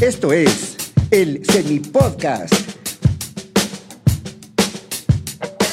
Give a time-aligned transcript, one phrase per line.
[0.00, 0.76] Esto es
[1.10, 2.52] el Semi Podcast.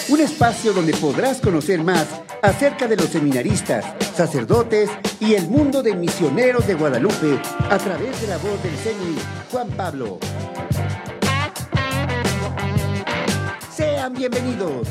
[0.08, 2.08] Un espacio donde podrás conocer más
[2.42, 3.84] acerca de los seminaristas,
[4.16, 7.38] sacerdotes y el mundo de misioneros de Guadalupe
[7.70, 9.18] a través de la voz del Semi
[9.52, 10.20] Juan Pablo.
[13.76, 14.88] Sean bienvenidos.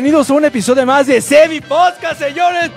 [0.00, 2.70] Bienvenidos a un episodio más de Semi Podcast, señores.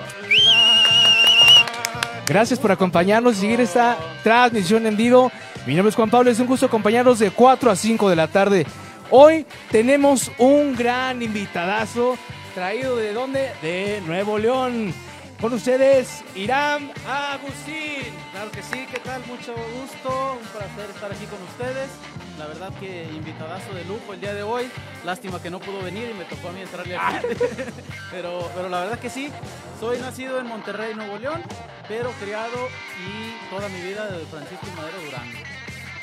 [2.26, 5.32] Gracias por acompañarnos y seguir esta transmisión en vivo.
[5.64, 8.28] Mi nombre es Juan Pablo, es un gusto acompañarlos de 4 a 5 de la
[8.28, 8.66] tarde.
[9.10, 12.18] Hoy tenemos un gran invitadazo
[12.54, 13.52] traído de dónde?
[13.62, 14.92] De Nuevo León.
[15.40, 18.14] Con ustedes, Irán Agustín.
[18.32, 19.20] Claro que sí, ¿qué tal?
[19.26, 21.90] Mucho gusto, un placer estar aquí con ustedes.
[22.38, 24.70] La verdad que invitadazo de lujo el día de hoy.
[25.04, 27.26] Lástima que no pudo venir y me tocó a mí entrarle aquí.
[28.10, 29.30] pero, pero la verdad que sí,
[29.78, 31.42] soy nacido en Monterrey, Nuevo León,
[31.88, 32.68] pero criado
[33.06, 35.38] y toda mi vida de Francisco Madero Durango.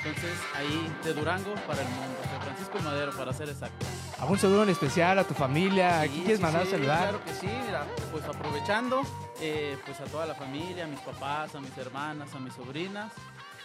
[0.04, 3.86] Entonces, ahí de Durango para el mundo, de Francisco Madero para ser exacto.
[4.22, 6.02] ¿Algún saludo en especial a tu familia?
[6.02, 7.10] ¿A quién quieres Sí, mandar a sí, saludar?
[7.10, 9.02] Claro que sí, mira, pues aprovechando,
[9.42, 13.12] eh, pues a toda la familia, a mis papás, a mis hermanas, a mis sobrinas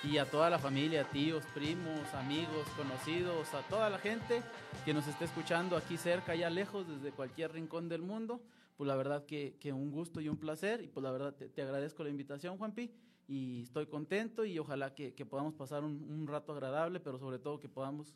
[0.03, 4.43] y a toda la familia, tíos, primos, amigos, conocidos, a toda la gente
[4.87, 8.41] que nos esté escuchando aquí cerca, allá lejos, desde cualquier rincón del mundo.
[8.79, 11.51] Pues la verdad que, que un gusto y un placer y pues la verdad te,
[11.51, 12.91] te agradezco la invitación, Juanpi.
[13.29, 17.39] Y estoy contento y ojalá que, que podamos pasar un, un rato agradable, pero sobre
[17.39, 18.15] todo que podamos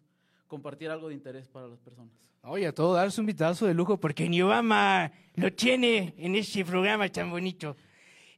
[0.50, 2.12] compartir algo de interés para las personas.
[2.42, 6.64] Oye, a todo darse un invitazo de lujo porque ni Obama lo tiene en este
[6.64, 7.76] programa tan bonito.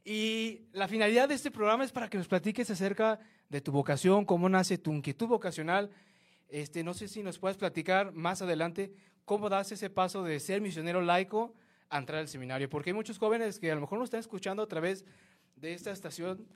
[0.04, 3.18] Y la finalidad de este programa es para que nos platiques acerca
[3.48, 5.90] de tu vocación, cómo nace tu inquietud vocacional.
[6.48, 8.92] Este, no sé si nos puedes platicar más adelante
[9.24, 11.54] cómo das ese paso de ser misionero laico
[11.88, 14.62] a entrar al seminario, porque hay muchos jóvenes que a lo mejor nos están escuchando
[14.62, 15.04] a través
[15.56, 16.46] de esta estación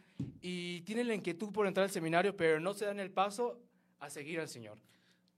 [0.41, 3.59] y tienen la inquietud por entrar al seminario, pero no se dan el paso
[4.01, 4.79] a seguir al Señor.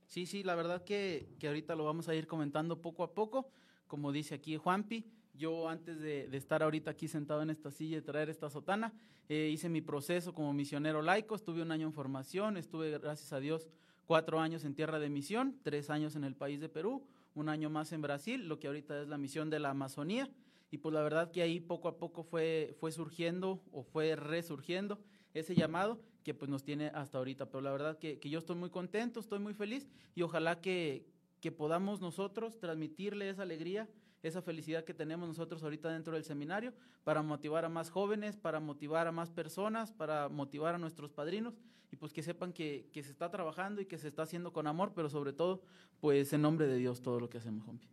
[0.08, 3.50] Sí, sí, la verdad que, que ahorita lo vamos a ir comentando poco a poco.
[3.86, 7.98] Como dice aquí Juanpi, yo antes de, de estar ahorita aquí sentado en esta silla
[7.98, 8.94] y traer esta sotana,
[9.28, 13.40] eh, hice mi proceso como misionero laico, estuve un año en formación, estuve, gracias a
[13.40, 13.68] Dios,
[14.06, 17.68] cuatro años en tierra de misión, tres años en el país de Perú, un año
[17.68, 20.30] más en Brasil, lo que ahorita es la misión de la Amazonía.
[20.70, 24.98] Y pues la verdad que ahí poco a poco fue, fue surgiendo o fue resurgiendo
[25.34, 27.46] ese llamado que pues nos tiene hasta ahorita.
[27.46, 31.06] Pero la verdad que, que yo estoy muy contento, estoy muy feliz y ojalá que,
[31.40, 33.88] que podamos nosotros transmitirle esa alegría,
[34.22, 38.60] esa felicidad que tenemos nosotros ahorita dentro del seminario para motivar a más jóvenes, para
[38.60, 41.54] motivar a más personas, para motivar a nuestros padrinos
[41.90, 44.66] y pues que sepan que, que se está trabajando y que se está haciendo con
[44.66, 45.62] amor, pero sobre todo
[45.98, 47.88] pues en nombre de Dios todo lo que hacemos, Juanpi.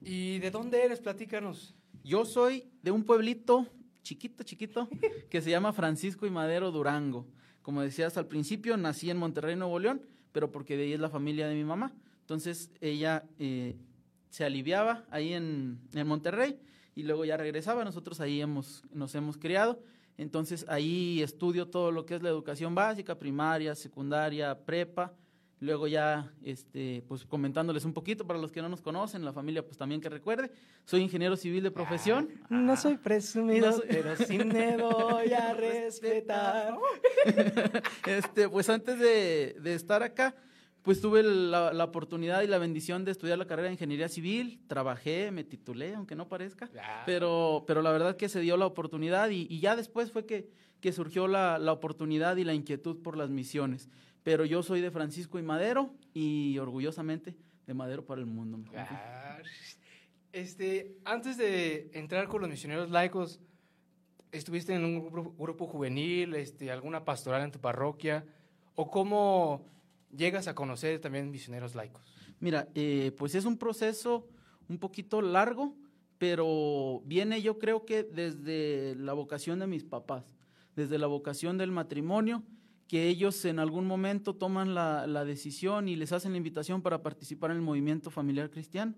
[0.00, 1.00] ¿Y de dónde eres?
[1.00, 1.74] Platícanos.
[2.02, 3.66] Yo soy de un pueblito
[4.08, 4.88] chiquito, chiquito,
[5.28, 7.26] que se llama Francisco y Madero Durango.
[7.68, 10.00] Como decías al principio, nací en Monterrey, Nuevo León,
[10.32, 11.92] pero porque de ahí es la familia de mi mamá.
[12.20, 13.76] Entonces ella eh,
[14.30, 16.58] se aliviaba ahí en, Monterrey
[16.94, 17.84] y luego ya regresaba.
[17.84, 19.82] Nosotros ahí hemos, nos hemos criado.
[20.16, 25.12] Entonces ahí estudio todo lo que es la educación básica, primaria, secundaria, prepa.
[25.60, 29.64] Luego ya, este, pues comentándoles un poquito para los que no nos conocen, la familia
[29.64, 30.52] pues también que recuerde,
[30.84, 32.28] soy ingeniero civil de profesión.
[32.44, 33.86] Ah, no soy presumido, no soy...
[33.88, 36.78] pero sí me voy a respetar.
[38.06, 40.36] este, pues antes de, de, estar acá,
[40.82, 44.60] pues tuve la, la, oportunidad y la bendición de estudiar la carrera de ingeniería civil,
[44.68, 47.02] trabajé, me titulé, aunque no parezca, claro.
[47.04, 50.48] pero, pero la verdad que se dio la oportunidad y, y ya después fue que,
[50.80, 53.88] que surgió la, la oportunidad y la inquietud por las misiones
[54.22, 57.36] pero yo soy de Francisco y Madero y orgullosamente
[57.66, 58.62] de Madero para el mundo.
[58.76, 59.38] Ah,
[60.32, 63.40] este, antes de entrar con los misioneros laicos,
[64.32, 68.24] ¿estuviste en un grupo, grupo juvenil, este, alguna pastoral en tu parroquia?
[68.74, 69.66] ¿O cómo
[70.16, 72.14] llegas a conocer también misioneros laicos?
[72.40, 74.28] Mira, eh, pues es un proceso
[74.68, 75.74] un poquito largo,
[76.18, 80.36] pero viene yo creo que desde la vocación de mis papás,
[80.76, 82.42] desde la vocación del matrimonio,
[82.88, 87.02] que ellos en algún momento toman la, la, decisión y les hacen la invitación para
[87.02, 88.94] participar en el movimiento familiar cristiano.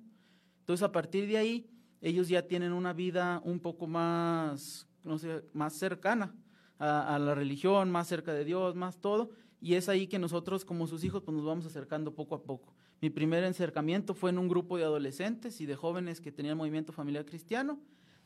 [0.60, 1.68] Entonces, a partir de ahí,
[2.00, 6.34] ellos ya tienen una vida un poco más, no sé, más cercana
[6.78, 10.86] a, la religión, más cerca de Dios, más todo, y es ahí que nosotros como
[10.86, 12.74] sus hijos pues nos vamos acercando poco a poco.
[13.02, 16.92] Mi primer acercamiento fue en un grupo de adolescentes y de jóvenes que tenían movimiento
[16.92, 17.78] familiar cristiano.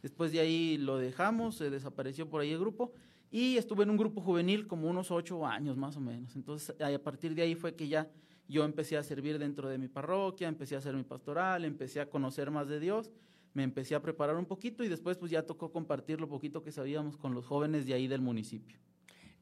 [0.03, 2.93] Después de ahí lo dejamos, se desapareció por ahí el grupo
[3.35, 6.37] y estuve en un grupo juvenil como unos ocho años más o menos.
[6.37, 8.09] Entonces a partir de ahí fue que ya
[8.47, 12.09] yo empecé a servir dentro de mi parroquia, empecé a hacer mi pastoral, empecé a
[12.09, 13.11] conocer más de Dios,
[13.53, 16.71] me empecé a preparar un poquito y después pues ya tocó compartir lo poquito que
[16.71, 18.79] sabíamos con los jóvenes de ahí del municipio.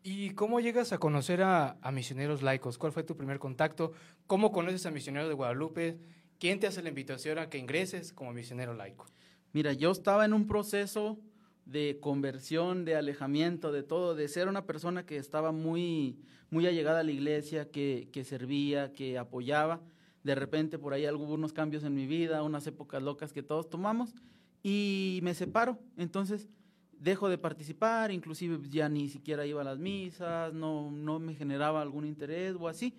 [0.03, 2.79] ¿Y cómo llegas a conocer a, a, misioneros laicos?
[2.79, 3.93] ¿Cuál fue tu primer contacto?
[4.27, 5.99] ¿Cómo conoces a misioneros de Guadalupe?
[6.39, 9.05] ¿Quién te hace la invitación a que ingreses como misionero laico?
[9.53, 11.19] Mira, yo estaba en un proceso
[11.64, 16.19] de conversión, de alejamiento, de todo, de ser una persona que estaba muy,
[16.50, 19.81] muy allegada a la iglesia, que, que servía, que apoyaba.
[20.25, 23.69] De repente por ahí hubo unos cambios en mi vida, unas épocas locas que todos
[23.69, 24.14] tomamos
[24.62, 25.79] y me separo.
[25.97, 26.49] Entonces
[27.03, 31.82] dejo de participar, inclusive ya ni siquiera iba a las misas, no, no me generaba
[31.82, 32.94] algún interés o así,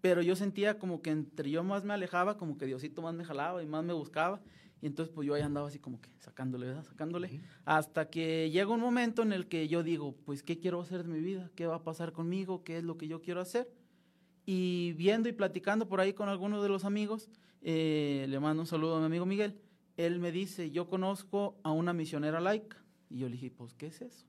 [0.00, 3.24] pero yo sentía como que entre yo más me alejaba, como que Diosito más me
[3.24, 4.40] jalaba y más me buscaba,
[4.86, 6.84] y entonces pues yo ahí andaba así como que sacándole, ¿verdad?
[6.84, 7.42] Sacándole, uh -huh.
[7.64, 11.12] hasta que llega un momento en el que yo digo, pues ¿qué quiero hacer de
[11.12, 11.50] mi vida?
[11.56, 12.62] ¿Qué va a pasar conmigo?
[12.62, 13.68] ¿Qué es lo que yo quiero hacer?
[14.44, 17.28] Y viendo y platicando por ahí con algunos de los amigos,
[17.62, 19.58] eh, le mando un saludo a mi amigo Miguel,
[19.96, 23.88] él me dice, yo conozco a una misionera laica, y yo le dije, pues, ¿qué
[23.88, 24.24] es eso?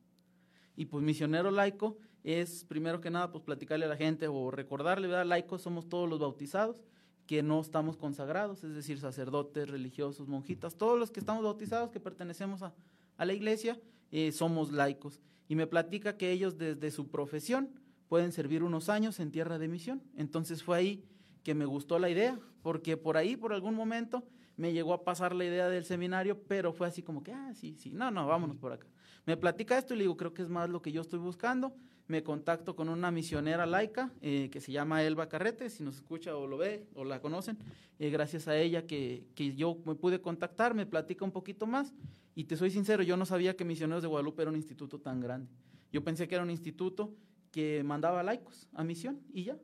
[0.76, 5.08] Y pues misionero laico es, primero que nada, pues platicarle a la gente o recordarle,
[5.08, 5.28] ¿verdad?
[5.28, 6.82] Laicos somos todos los bautizados
[7.28, 12.00] que no estamos consagrados, es decir, sacerdotes, religiosos, monjitas, todos los que estamos bautizados, que
[12.00, 12.74] pertenecemos a,
[13.18, 13.80] a la iglesia,
[14.12, 15.20] eh, somos laicos.
[15.50, 17.70] Y me platica que ellos desde su profesión
[18.08, 20.02] pueden servir unos años en tierra de misión.
[20.16, 21.04] Entonces fue ahí
[21.44, 24.24] que me gustó la idea, porque por ahí, por algún momento,
[24.56, 27.76] me llegó a pasar la idea del seminario, pero fue así como que, ah, sí,
[27.78, 28.88] sí, no, no, vámonos por acá.
[29.26, 31.76] Me platica esto y le digo, creo que es más lo que yo estoy buscando.
[32.08, 36.36] Me contacto con una misionera laica eh, que se llama Elba Carrete, si nos escucha
[36.38, 37.58] o lo ve o la conocen,
[38.00, 41.94] eh, gracias a ella que, que yo me pude contactar, me platica un poquito más
[42.34, 45.20] y te soy sincero, yo no sabía que Misioneros de Guadalupe era un instituto tan
[45.20, 45.50] grande.
[45.92, 47.14] Yo pensé que era un instituto
[47.52, 49.58] que mandaba laicos a misión y ya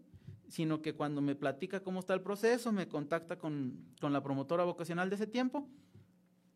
[0.54, 4.64] sino que cuando me platica cómo está el proceso, me contacta con, con, la promotora
[4.64, 5.68] vocacional de ese tiempo,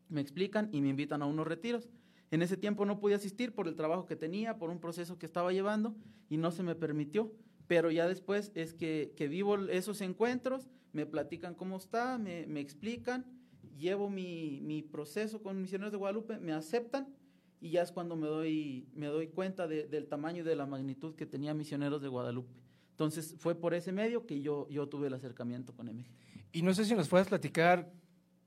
[0.08, 1.88] me explican y me invitan a unos retiros.
[2.30, 5.26] En ese tiempo no pude asistir por el trabajo que tenía, por un proceso que
[5.26, 5.96] estaba llevando
[6.28, 7.32] y no se me permitió,
[7.66, 12.60] pero ya después es que, que vivo esos encuentros, me platican cómo está, me, me
[12.60, 13.24] explican,
[13.78, 17.14] llevo mi, mi, proceso con Misioneros de Guadalupe, me aceptan
[17.60, 20.66] y ya es cuando me doy, me doy cuenta de, del tamaño y de la
[20.66, 22.52] magnitud que tenía Misioneros de Guadalupe.
[22.90, 26.06] Entonces fue por ese medio que yo, yo tuve el acercamiento con MG.
[26.52, 27.92] Y no sé si nos puedes platicar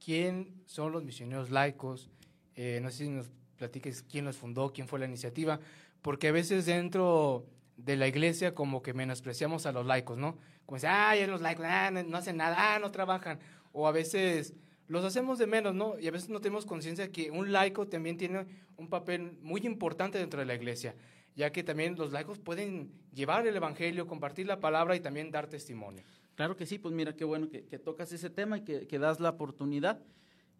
[0.03, 2.09] quién son los misioneros laicos,
[2.55, 5.59] eh, no sé si nos platiques quién los fundó, quién fue la iniciativa,
[6.01, 7.45] porque a veces dentro
[7.77, 10.37] de la iglesia como que menospreciamos a los laicos, ¿no?
[10.65, 13.39] Como dice, ah, ya los laicos, ah, no hacen nada, ah, no trabajan.
[13.71, 14.53] O a veces
[14.87, 15.99] los hacemos de menos, ¿no?
[15.99, 18.45] Y a veces no tenemos conciencia que un laico también tiene
[18.77, 20.95] un papel muy importante dentro de la iglesia
[21.35, 25.47] ya que también los laicos pueden llevar el Evangelio, compartir la palabra y también dar
[25.47, 26.03] testimonio.
[26.35, 28.99] Claro que sí, pues mira qué bueno que, que tocas ese tema y que, que,
[28.99, 30.01] das la oportunidad.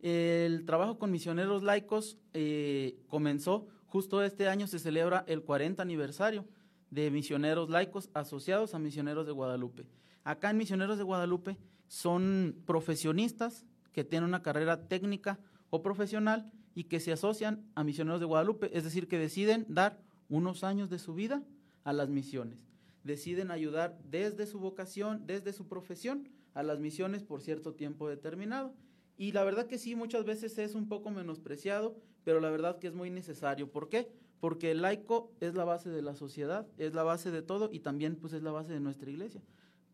[0.02, 6.46] El trabajo con misioneros laicos eh, comenzó, justo este año se celebra el 40 aniversario
[6.90, 9.88] de misioneros laicos asociados a misioneros de Guadalupe.
[10.24, 15.40] Acá en Misioneros de Guadalupe son profesionistas que tienen una carrera técnica
[15.70, 20.00] o profesional y que se asocian a misioneros de Guadalupe, es decir, que deciden dar
[20.30, 21.44] unos años de su vida
[21.84, 22.66] a las misiones.
[23.04, 28.74] Deciden ayudar desde su vocación, desde su profesión, a las misiones por cierto tiempo determinado.
[29.22, 32.88] Y la verdad que sí, muchas veces es un poco menospreciado, pero la verdad que
[32.88, 33.70] es muy necesario.
[33.70, 34.12] ¿Por qué?
[34.40, 37.82] Porque el laico es la base de la sociedad, es la base de todo y
[37.82, 39.44] también pues es la base de nuestra iglesia.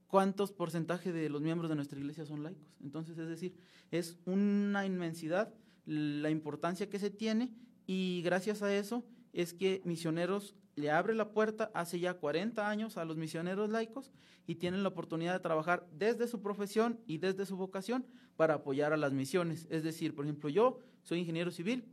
[0.07, 2.74] ¿Cuántos porcentaje de los miembros de nuestra iglesia son laicos?
[2.81, 3.53] Entonces, es decir,
[3.91, 5.53] es una inmensidad
[5.84, 7.51] la importancia que se tiene
[7.86, 9.03] y gracias a eso
[9.34, 14.12] es que Misioneros le abre la puerta hace ya 40 años a los misioneros laicos
[14.46, 18.05] y tienen la oportunidad de trabajar desde su profesión y desde su vocación
[18.38, 19.67] para apoyar a las misiones.
[19.69, 21.84] Es decir, por ejemplo, yo soy ingeniero civil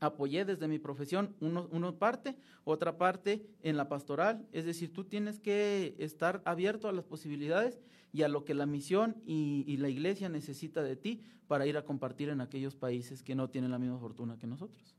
[0.00, 5.04] apoyé desde mi profesión, uno, uno, parte, otra parte en la pastoral, es decir, tú
[5.04, 7.80] tienes que estar abierto a las posibilidades
[8.12, 11.76] y a lo que la misión y, y, la iglesia necesita de ti para ir
[11.76, 14.94] a compartir en aquellos países que no tienen la misma fortuna que nosotros.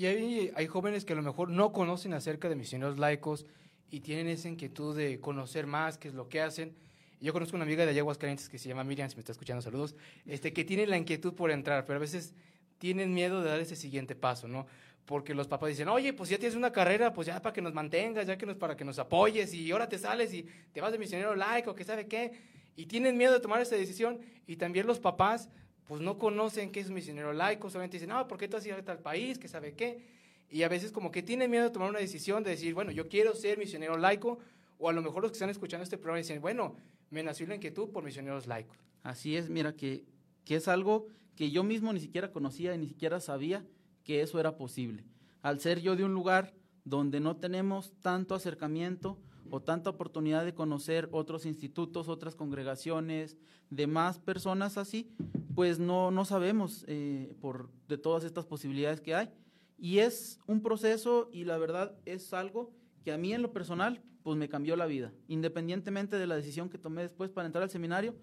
[0.00, 3.44] Y hay, hay jóvenes que a lo mejor no conocen acerca de misioneros laicos
[3.90, 6.74] y tienen esa inquietud de conocer más, qué es lo que hacen.
[7.20, 9.60] Yo conozco una amiga de Aguas Calientes que se llama Miriam, si me está escuchando,
[9.60, 12.32] saludos, este, que tiene la inquietud por entrar, pero a veces
[12.78, 14.66] tienen miedo de dar ese siguiente paso, ¿no?
[15.04, 17.74] Porque los papás dicen, oye, pues ya tienes una carrera, pues ya para que nos
[17.74, 20.92] mantengas, ya que nos, para que nos apoyes, y ahora te sales y te vas
[20.92, 22.32] de misionero laico, que sabe qué,
[22.74, 25.50] y tienen miedo de tomar esa decisión, y también los papás,
[25.90, 28.64] pues no conocen qué es un misionero laico, solamente dicen, no, ¿por qué tú has
[28.64, 30.06] ido a tal país, que sabe qué?
[30.48, 33.08] Y a veces como que tienen miedo de tomar una decisión, de decir, bueno, yo
[33.08, 34.38] quiero ser misionero laico,
[34.78, 36.76] o a lo mejor los que están escuchando este programa dicen, bueno,
[37.10, 38.78] me nació la inquietud por misioneros laicos.
[39.02, 40.04] Así es, mira, que,
[40.44, 43.66] que es algo que yo mismo ni siquiera conocía y ni siquiera sabía
[44.04, 45.02] que eso era posible.
[45.42, 46.54] Al ser yo de un lugar
[46.84, 49.18] donde no tenemos tanto acercamiento
[49.50, 53.36] o tanta oportunidad de conocer otros institutos, otras congregaciones,
[53.68, 55.10] demás personas así,
[55.54, 59.30] pues no, no sabemos eh, por, de todas estas posibilidades que hay.
[59.78, 62.70] Y es un proceso y la verdad es algo
[63.04, 65.12] que a mí en lo personal pues me cambió la vida.
[65.28, 68.14] Independientemente de la decisión que tomé después para entrar al seminario,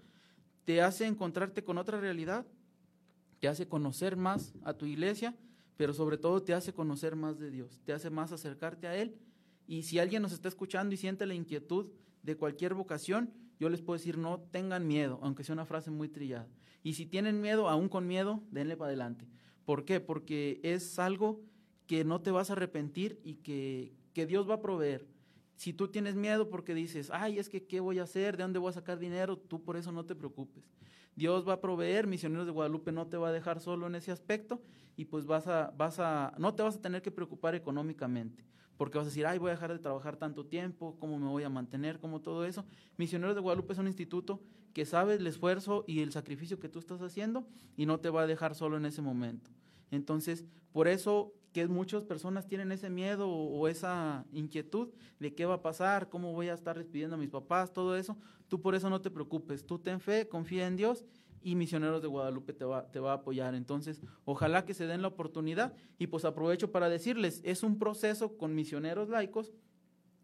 [0.65, 2.46] te hace encontrarte con otra realidad,
[3.39, 5.36] te hace conocer más a tu iglesia,
[5.77, 9.15] pero sobre todo te hace conocer más de Dios, te hace más acercarte a Él.
[9.67, 11.91] Y si alguien nos está escuchando y siente la inquietud
[12.24, 16.09] de cualquier vocación, yo les puedo decir, no tengan miedo, aunque sea una frase muy
[16.09, 16.47] trillada.
[16.83, 19.27] Y si tienen miedo, aún con miedo, denle para adelante.
[19.65, 20.00] ¿Por qué?
[20.00, 21.41] Porque es algo
[21.86, 25.07] que no te vas a arrepentir y que, que Dios va a proveer.
[25.55, 28.59] Si tú tienes miedo porque dices, ay, es que qué voy a hacer, de dónde
[28.59, 30.71] voy a sacar dinero, tú por eso no te preocupes.
[31.15, 34.12] Dios va a proveer, Misioneros de Guadalupe no te va a dejar solo en ese
[34.12, 34.62] aspecto
[34.95, 38.45] y pues vas a, vas a, no te vas a tener que preocupar económicamente,
[38.77, 41.43] porque vas a decir, ay, voy a dejar de trabajar tanto tiempo, cómo me voy
[41.43, 42.65] a mantener, cómo todo eso.
[42.98, 44.41] Misioneros de Guadalupe es un instituto
[44.74, 48.22] que sabe el esfuerzo y el sacrificio que tú estás haciendo y no te va
[48.22, 49.50] a dejar solo en ese momento.
[49.89, 55.55] Entonces, por eso que muchas personas tienen ese miedo o, esa inquietud de qué va
[55.55, 58.15] a pasar, cómo voy a estar despidiendo a mis papás, todo eso,
[58.48, 61.03] tú por eso no te preocupes, tú ten fe, confía en Dios
[61.41, 63.56] y Misioneros de Guadalupe te va, te va a apoyar.
[63.56, 68.38] Entonces, ojalá que se den la oportunidad y pues aprovecho para decirles, es un proceso
[68.38, 69.53] con misioneros laicos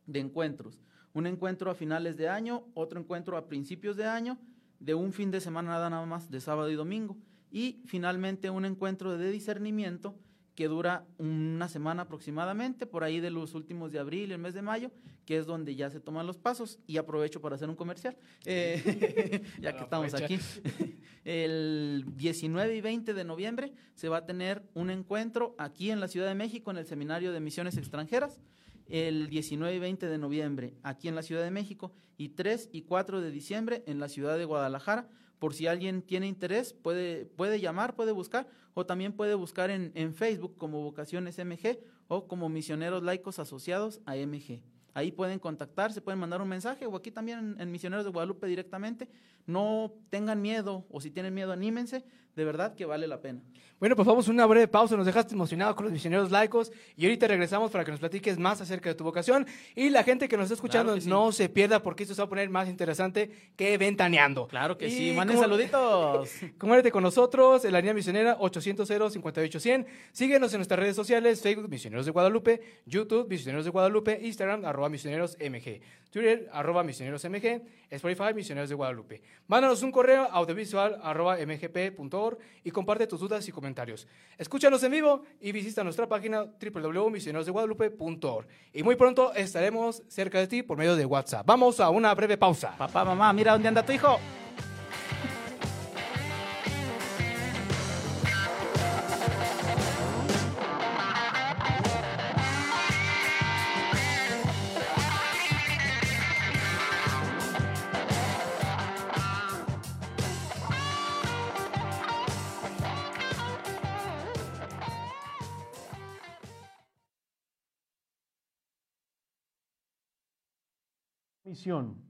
[0.05, 0.81] de encuentros.
[1.13, 4.37] Un encuentro a finales de año, otro encuentro a principios de año,
[4.79, 7.17] de un fin de semana nada, más, de sábado y domingo.
[7.51, 10.15] Y finalmente un encuentro de discernimiento
[10.55, 14.53] que dura una semana aproximadamente, por ahí de los últimos de abril y el mes
[14.53, 14.91] de mayo,
[15.25, 16.79] que es donde ya se toman los pasos.
[16.85, 20.39] Y aprovecho para hacer un comercial, eh, ya que estamos aquí.
[21.23, 26.09] El 19 y 20 de noviembre se va a tener un encuentro aquí en la
[26.09, 28.41] Ciudad de México, en el Seminario de Misiones Extranjeras.
[28.87, 32.81] El 19 y 20 de noviembre aquí en la Ciudad de México y 3 y
[32.81, 35.07] 4 de diciembre en la ciudad de Guadalajara
[35.43, 39.91] por si alguien tiene interés, puede, puede llamar, puede buscar, o también puede buscar en,
[39.93, 44.61] en Facebook como Vocaciones MG o como Misioneros Laicos Asociados a MG.
[44.93, 48.47] Ahí pueden contactarse, pueden mandar un mensaje o aquí también en, en, Misioneros de Guadalupe
[48.47, 49.09] directamente.
[49.45, 52.05] No tengan miedo o si tienen miedo, anímense.
[52.35, 53.41] De verdad que vale la pena.
[53.83, 54.95] Bueno, pues vamos a una breve pausa.
[54.95, 58.61] Nos dejaste emocionado con los misioneros laicos y ahorita regresamos para que nos platiques más
[58.61, 59.45] acerca de tu vocación.
[59.75, 61.09] Y la gente que nos está escuchando, claro sí.
[61.09, 64.47] no se pierda porque esto se va a poner más interesante que ventaneando.
[64.47, 65.13] Claro que y sí.
[65.13, 66.29] Manden saluditos.
[66.57, 71.67] Comunícate con nosotros en la línea misionera 800 58100 Síguenos en nuestras redes sociales: Facebook,
[71.67, 77.61] Misioneros de Guadalupe, YouTube, Misioneros de Guadalupe, Instagram, arroba Misioneros MG, Twitter, arroba Misioneros MG,
[77.89, 79.21] Spotify, Misioneros de Guadalupe.
[79.47, 82.22] Mándanos un correo audiovisual arroba mgp.org
[82.63, 84.07] y comparte tus dudas y comentarios.
[84.37, 88.47] Escúchanos en vivo y visita nuestra página www.misionerosdeguadalupe.org.
[88.73, 91.45] Y muy pronto estaremos cerca de ti por medio de WhatsApp.
[91.45, 92.75] Vamos a una breve pausa.
[92.77, 94.19] Papá, mamá, mira dónde anda tu hijo.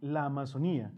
[0.01, 0.91] La Amazonía.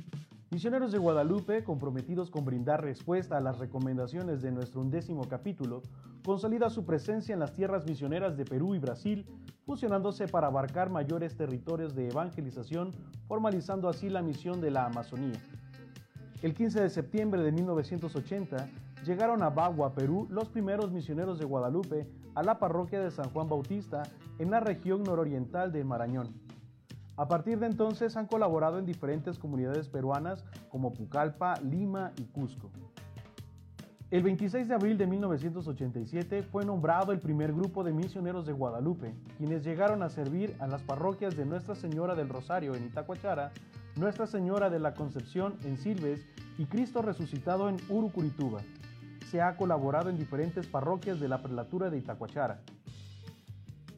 [0.49, 5.81] Misioneros de Guadalupe, comprometidos con brindar respuesta a las recomendaciones de nuestro undécimo capítulo,
[6.23, 9.25] consolida su presencia en las tierras misioneras de Perú y Brasil,
[9.65, 12.93] fusionándose para abarcar mayores territorios de evangelización,
[13.27, 15.41] formalizando así la misión de la Amazonía.
[16.41, 18.69] El 15 de septiembre de 1980
[19.05, 23.49] llegaron a Bagua, Perú, los primeros misioneros de Guadalupe a la parroquia de San Juan
[23.49, 24.03] Bautista
[24.39, 26.44] en la región nororiental de Marañón.
[27.17, 32.69] A partir de entonces han colaborado en diferentes comunidades peruanas como Pucallpa, Lima y Cusco.
[34.11, 39.15] El 26 de abril de 1987 fue nombrado el primer grupo de misioneros de Guadalupe,
[39.37, 43.51] quienes llegaron a servir a las parroquias de Nuestra Señora del Rosario en Itacuachara,
[43.95, 46.25] Nuestra Señora de la Concepción en Silves
[46.57, 48.61] y Cristo Resucitado en Urucurituba.
[49.31, 52.61] Se ha colaborado en diferentes parroquias de la prelatura de Itacuachara.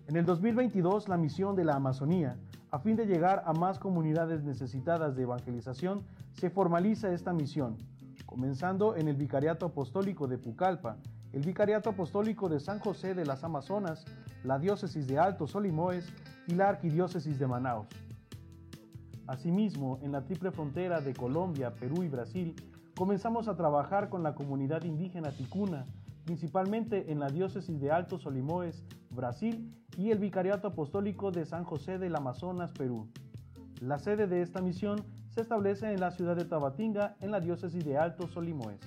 [0.07, 2.37] En el 2022, la misión de la Amazonía,
[2.71, 6.03] a fin de llegar a más comunidades necesitadas de evangelización,
[6.33, 7.77] se formaliza esta misión
[8.27, 10.97] comenzando en el Vicariato Apostólico de Pucallpa,
[11.31, 14.05] el Vicariato Apostólico de San José de las Amazonas,
[14.43, 16.07] la Diócesis de Alto Solimoes
[16.45, 17.87] y la Arquidiócesis de Manaos.
[19.27, 22.55] Asimismo, en la triple frontera de Colombia, Perú y Brasil,
[22.95, 25.85] comenzamos a trabajar con la comunidad indígena ticuna,
[26.25, 31.97] principalmente en la Diócesis de Alto Solimoes, Brasil, y el Vicariato Apostólico de San José
[31.97, 33.09] del Amazonas, Perú.
[33.81, 37.83] La sede de esta misión se establece en la ciudad de Tabatinga, en la diócesis
[37.83, 38.79] de Alto Solimoes.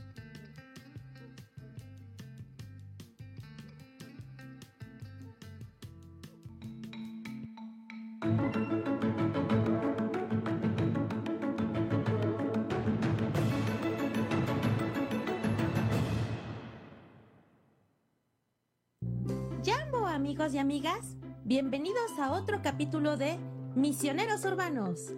[21.51, 23.37] Bienvenidos a otro capítulo de
[23.75, 25.13] Misioneros Urbanos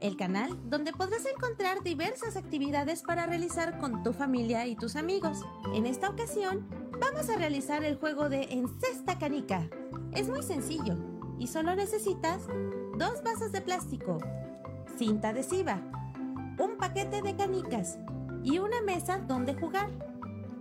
[0.00, 5.44] el canal donde podrás encontrar diversas actividades para realizar con tu familia y tus amigos.
[5.74, 6.66] En esta ocasión,
[7.00, 9.70] vamos a realizar el juego de Encesta Canica.
[10.10, 10.96] Es muy sencillo
[11.38, 12.42] y solo necesitas
[12.98, 14.18] dos vasos de plástico,
[14.98, 15.80] cinta adhesiva,
[16.58, 17.96] un paquete de canicas
[18.42, 19.88] y una mesa donde jugar.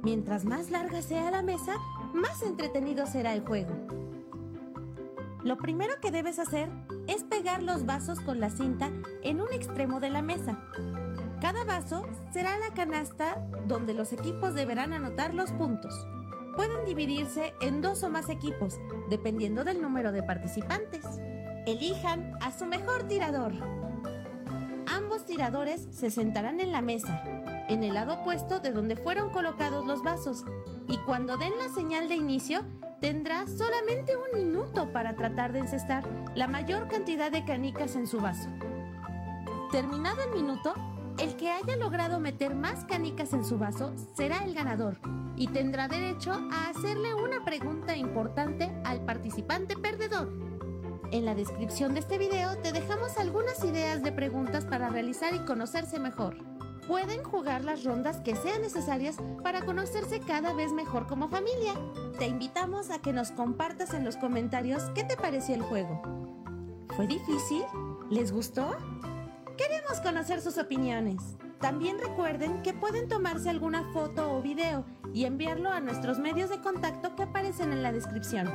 [0.04, 1.78] Mientras más larga sea la mesa,
[2.14, 4.05] más entretenido será el juego.
[5.46, 6.72] Lo primero que debes hacer
[7.08, 8.90] es pegar los vasos con la cinta
[9.22, 10.58] en un extremo de la mesa.
[11.40, 12.04] Cada vaso
[12.34, 15.94] será la canasta donde los equipos deberán anotar los puntos.
[16.56, 18.80] Pueden dividirse en dos o más equipos,
[19.12, 21.06] dependiendo del número de participantes.
[21.68, 23.54] Elijan a su mejor tirador.
[24.88, 27.22] Ambos tiradores se sentarán en la mesa,
[27.70, 30.44] en el lado opuesto de donde fueron colocados los vasos,
[30.88, 32.66] y cuando den la señal de inicio,
[33.00, 36.04] tendrá solamente un minuto para tratar de encestar
[36.36, 38.50] la mayor cantidad de canicas en su vaso.
[39.72, 40.74] Terminado el minuto,
[41.18, 44.98] el que haya logrado meter más canicas en su vaso será el ganador
[45.36, 50.32] y tendrá derecho a hacerle una pregunta importante al participante perdedor.
[51.12, 55.40] En la descripción de este video te dejamos algunas ideas de preguntas para realizar y
[55.40, 56.55] conocerse mejor
[56.88, 61.74] pueden jugar las rondas que sean necesarias para conocerse cada vez mejor como familia.
[62.20, 66.02] Te invitamos a que nos compartas en los comentarios qué te pareció el juego.
[66.96, 67.64] ¿Fue difícil?
[68.10, 68.76] ¿Les gustó?
[69.58, 71.22] Queremos conocer sus opiniones.
[71.60, 76.60] También recuerden que pueden tomarse alguna foto o video y enviarlo a nuestros medios de
[76.60, 78.50] contacto que aparecen en la descripción.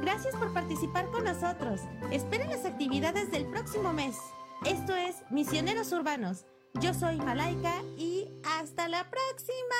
[0.00, 1.82] Gracias por participar con nosotros.
[2.10, 4.16] Esperen las actividades del próximo mes.
[4.64, 9.76] Esto es Misioneros Urbanos yo soy Malaika y hasta la próxima.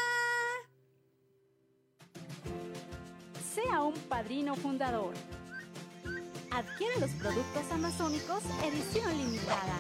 [3.55, 5.15] Sea un padrino fundador.
[6.51, 9.79] Adquiere los productos amazónicos edición limitada.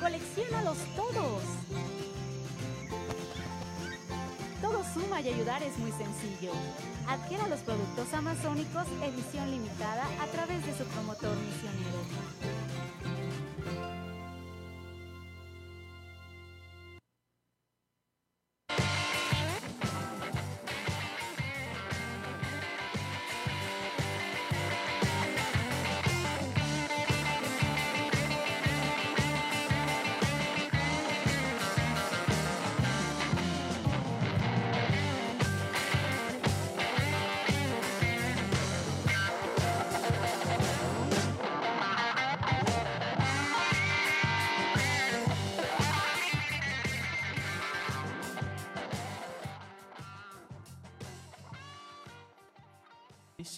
[0.00, 1.42] Colecciónalos todos.
[4.70, 6.52] Todo suma y ayudar es muy sencillo.
[7.08, 11.98] Adquiera los productos amazónicos edición limitada a través de su promotor misionero.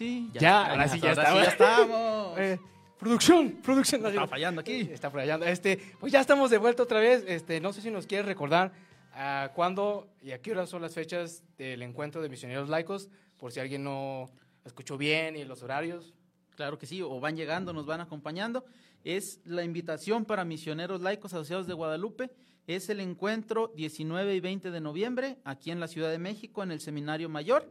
[0.02, 1.46] Sí, Ya, ahora sí, ya estamos.
[1.46, 2.38] estamos.
[2.38, 2.58] Eh,
[2.98, 4.04] producción, producción.
[4.04, 4.88] Está fallando aquí.
[4.90, 5.46] Está fallando.
[5.46, 7.24] Este, pues ya estamos de vuelta otra vez.
[7.28, 8.72] Este, no sé si nos quieres recordar
[9.14, 13.52] a cuándo y a qué hora son las fechas del encuentro de misioneros laicos, por
[13.52, 14.28] si alguien no
[14.64, 16.14] escuchó bien y los horarios.
[16.56, 18.64] Claro que sí, o van llegando, nos van acompañando.
[19.04, 22.30] es la invitación para misioneros laicos asociados de Guadalupe.
[22.66, 26.72] Es el encuentro 19 y 20 de noviembre aquí en la Ciudad de México, en
[26.72, 27.68] el Seminario Mayor,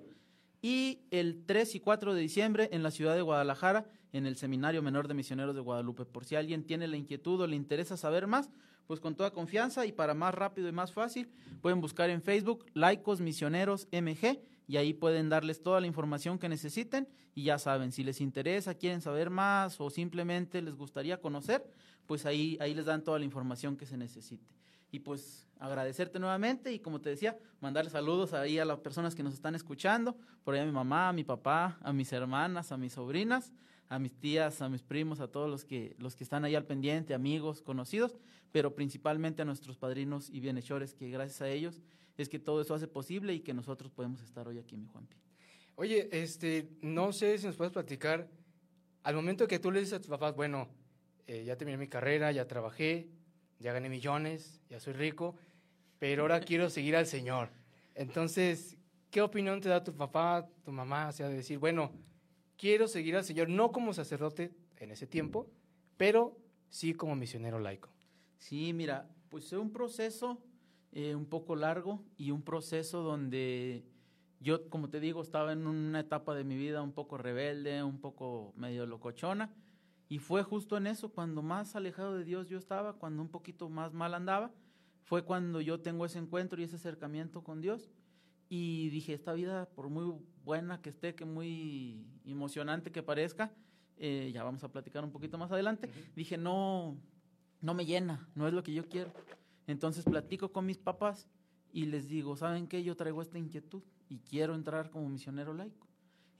[0.62, 4.82] y el 3 y 4 de diciembre en la ciudad de Guadalajara, en el Seminario
[4.82, 6.06] Menor de Misioneros de Guadalupe.
[6.06, 8.50] Por si alguien tiene la inquietud o le interesa saber más,
[8.86, 11.30] pues con toda confianza y para más rápido y más fácil,
[11.62, 16.50] pueden buscar en Facebook Laicos Misioneros MG y ahí pueden darles toda la información que
[16.50, 21.66] necesiten y ya saben, si les interesa, quieren saber más o simplemente les gustaría conocer,
[22.06, 24.46] pues ahí, ahí les dan toda la información que se necesite.
[24.92, 29.22] Y pues agradecerte nuevamente y como te decía, mandarle saludos ahí a las personas que
[29.22, 32.78] nos están escuchando, por ahí a mi mamá, a mi papá, a mis hermanas, a
[32.78, 33.54] mis sobrinas,
[33.88, 36.66] a mis tías, a mis primos, a todos los que, los que están ahí al
[36.66, 38.18] pendiente, amigos, conocidos,
[38.52, 41.80] pero principalmente a nuestros padrinos y bienhechores, que gracias a ellos
[42.18, 45.16] es que todo eso hace posible y que nosotros podemos estar hoy aquí, mi Juanpi.
[45.76, 48.28] Oye, este, no sé si nos puedes platicar,
[49.04, 50.70] al momento que tú le dices a tus papás, bueno,
[51.28, 53.10] eh, ya terminé mi carrera, ya trabajé,
[53.62, 55.36] ya gané millones, ya soy rico,
[56.02, 57.50] pero ahora quiero seguir al Señor.
[57.94, 58.76] Entonces,
[59.12, 61.92] ¿qué opinión te da tu papá, tu mamá, o sea, de decir, bueno,
[62.58, 65.48] quiero seguir al Señor, no como sacerdote en ese tiempo,
[65.98, 66.36] pero
[66.72, 67.90] sí como misionero laico?
[68.40, 70.42] Sí, mira, pues fue un proceso
[70.92, 73.86] eh, un poco largo y un proceso donde
[74.40, 78.00] yo, como te digo, estaba en una etapa de mi vida un poco rebelde, un
[78.02, 79.54] poco medio locochona,
[80.10, 83.70] y fue justo en eso, cuando más alejado de Dios yo estaba, cuando un poquito
[83.70, 84.52] más mal andaba,
[85.04, 87.92] fue cuando yo tengo ese encuentro y ese acercamiento con Dios.
[88.50, 93.52] Y dije, esta vida, por muy buena que esté, que muy emocionante que parezca,
[93.98, 96.98] eh, ya vamos a platicar un poquito más adelante, dije, no,
[97.62, 99.14] no me llena, no es lo que yo quiero.
[99.68, 101.30] Entonces platico con mis papás
[101.72, 102.84] y les digo, ¿saben qué?
[102.84, 105.88] Yo traigo esta inquietud y quiero entrar como misionero laico.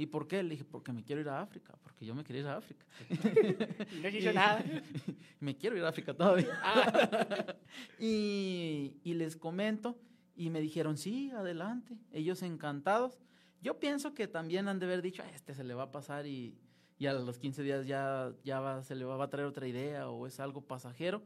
[0.02, 0.42] ¿Y por qué?
[0.42, 2.84] Le dije, porque me quiero ir a África, porque yo me quiero ir a África.
[4.02, 4.64] no he dicho nada.
[5.40, 6.60] me quiero ir a África todavía.
[6.64, 7.56] Ah.
[8.00, 10.00] y, y les comento
[10.36, 12.00] y me dijeron, sí, adelante.
[12.12, 13.20] Ellos encantados.
[13.62, 16.26] Yo pienso que también han de haber dicho, a este se le va a pasar
[16.26, 16.58] y,
[16.98, 20.10] y a los 15 días ya, ya va, se le va a traer otra idea
[20.10, 21.22] o es algo pasajero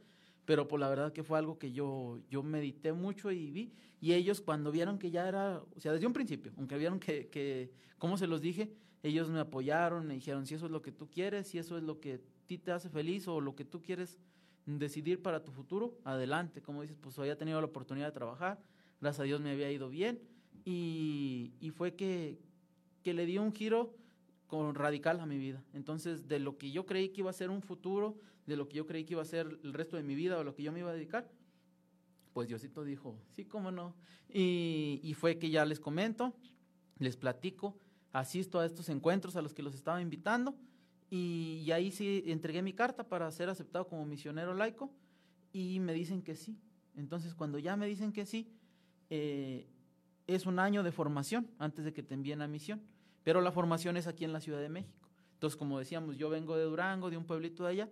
[0.45, 3.73] pero por pues, la verdad que fue algo que yo, yo medité mucho y vi,
[3.99, 7.27] y ellos cuando vieron que ya era, o sea, desde un principio, aunque vieron que,
[7.27, 10.91] que como se los dije, ellos me apoyaron, me dijeron, si eso es lo que
[10.91, 13.65] tú quieres, si eso es lo que a ti te hace feliz o lo que
[13.65, 14.19] tú quieres
[14.65, 18.59] decidir para tu futuro, adelante, como dices, pues había tenido la oportunidad de trabajar,
[19.01, 20.21] gracias a Dios me había ido bien,
[20.63, 22.39] y, y fue que,
[23.03, 23.95] que le di un giro
[24.47, 25.63] con radical a mi vida.
[25.73, 28.77] Entonces, de lo que yo creí que iba a ser un futuro, de lo que
[28.77, 30.71] yo creí que iba a ser el resto de mi vida o lo que yo
[30.71, 31.29] me iba a dedicar,
[32.33, 33.95] pues Diosito dijo, sí, cómo no.
[34.29, 36.35] Y, y fue que ya les comento,
[36.99, 37.77] les platico,
[38.11, 40.55] asisto a estos encuentros a los que los estaba invitando
[41.09, 44.91] y, y, ahí sí entregué mi carta para ser aceptado como misionero laico
[45.53, 46.57] y me dicen que sí.
[46.95, 48.51] Entonces cuando ya me dicen que sí,
[49.09, 49.67] eh,
[50.27, 52.81] es un año de formación antes de que te envíen a misión,
[53.23, 55.09] pero la formación es aquí en la Ciudad de México.
[55.33, 57.89] Entonces como decíamos, yo vengo de Durango, de un pueblito de allá,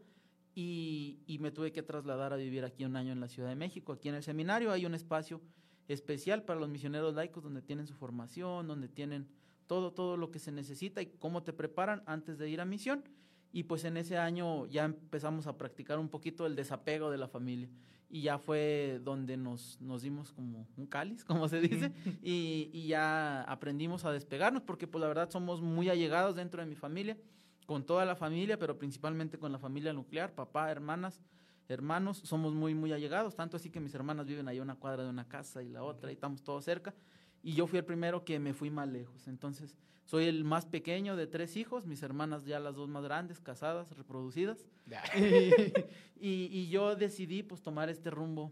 [0.56, 3.94] y, me tuve que trasladar a vivir aquí un año en la Ciudad de México.
[3.94, 5.42] Aquí en el seminario hay un espacio
[5.88, 9.28] especial para los misioneros laicos donde tienen su formación, donde tienen
[9.68, 13.04] todo, todo lo que se necesita y cómo te preparan antes de ir a misión.
[13.52, 17.28] Y pues en ese año ya empezamos a practicar un poquito el desapego de la
[17.28, 17.70] familia.
[18.10, 22.88] Y ya fue donde nos, nos dimos como un cáliz, como se dice, y, y
[22.88, 27.18] ya aprendimos a despegarnos, porque pues la verdad somos muy allegados dentro de mi familia
[27.66, 31.22] con toda la familia, pero principalmente con la familia nuclear, papá, hermanas,
[31.68, 35.10] hermanos, somos muy, muy allegados, tanto así que mis hermanas viven ahí una cuadra de
[35.10, 36.94] una casa y la otra, y estamos todos cerca,
[37.42, 41.16] y yo fui el primero que me fui más lejos, entonces soy el más pequeño
[41.16, 44.66] de tres hijos, mis hermanas ya las dos más grandes, casadas, reproducidas,
[46.20, 48.52] y, y, yo decidí pues tomar este rumbo,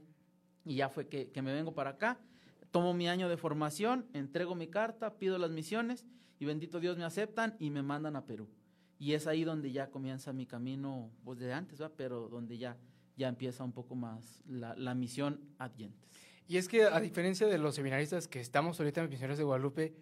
[0.63, 2.19] y ya fue que, que me vengo para acá,
[2.71, 6.05] tomo mi año de formación, entrego mi carta, pido las misiones,
[6.39, 8.47] y bendito Dios me aceptan y me mandan a Perú.
[9.01, 11.89] Y es ahí donde ya comienza mi camino, pues de antes, ¿va?
[11.89, 12.77] pero donde ya,
[13.17, 16.07] ya empieza un poco más la, la misión adyentes.
[16.47, 19.95] Y es que a diferencia de los seminaristas que estamos ahorita en Misiones de Guadalupe,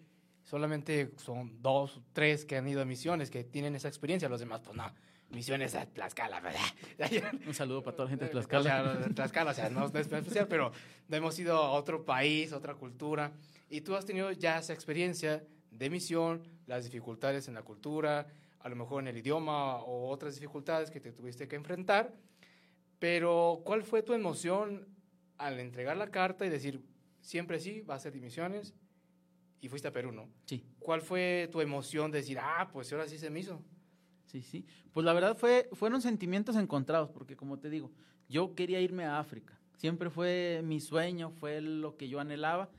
[0.44, 4.40] solamente son dos o tres que han ido a misiones, que tienen esa experiencia, los
[4.40, 4.84] demás, pues no,
[5.30, 6.60] misiones a Tlaxcala, ¿verdad?
[7.46, 8.60] Un saludo para toda la gente de Tlaxcala.
[8.60, 10.72] O sea, Tlaxcala, o sea, no, es especial, pero
[11.08, 13.32] hemos ido a otro país, otra cultura,
[13.70, 18.26] y tú has tenido ya esa experiencia de misión, las dificultades en la cultura,
[18.60, 22.14] a lo mejor en el idioma o otras dificultades que te tuviste que enfrentar,
[22.98, 24.86] pero ¿cuál fue tu emoción
[25.38, 26.84] al entregar la carta y decir,
[27.20, 28.74] siempre sí, va a ser dimisiones?
[29.62, 30.28] Y fuiste a Perú, ¿no?
[30.46, 30.64] Sí.
[30.78, 33.62] ¿Cuál fue tu emoción de decir, ah, pues ahora sí se me hizo?
[34.26, 34.66] Sí, sí.
[34.92, 37.90] Pues la verdad fue, fueron sentimientos encontrados, porque como te digo,
[38.28, 39.58] yo quería irme a África.
[39.76, 42.70] Siempre fue mi sueño, fue lo que yo anhelaba.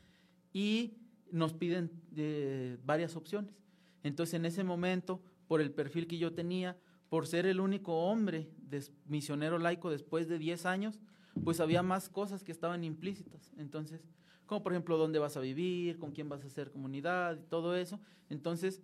[0.53, 0.93] Y
[1.31, 3.55] nos piden eh, varias opciones.
[4.03, 6.77] Entonces, en ese momento, por el perfil que yo tenía,
[7.09, 11.01] por ser el único hombre de, misionero laico después de 10 años,
[11.43, 13.51] pues había más cosas que estaban implícitas.
[13.57, 14.07] Entonces,
[14.45, 17.75] como por ejemplo, dónde vas a vivir, con quién vas a hacer comunidad y todo
[17.75, 17.99] eso.
[18.29, 18.81] Entonces,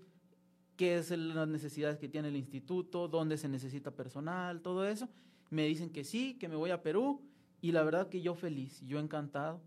[0.75, 5.07] qué es las necesidades que tiene el instituto, dónde se necesita personal, todo eso.
[5.49, 7.21] Me dicen que sí, que me voy a Perú
[7.61, 9.61] y la verdad que yo feliz, yo encantado.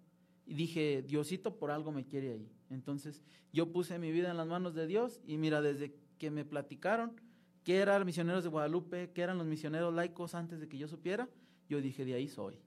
[0.44, 2.52] Y dije, Diosito por algo me quiere ahí.
[2.68, 3.22] Entonces
[3.54, 7.20] yo puse mi vida en las manos de Dios y mira, desde que me platicaron
[7.64, 11.28] qué eran misioneros de Guadalupe, qué eran los misioneros laicos antes de que yo supiera,
[11.68, 12.60] yo dije, de ahí soy.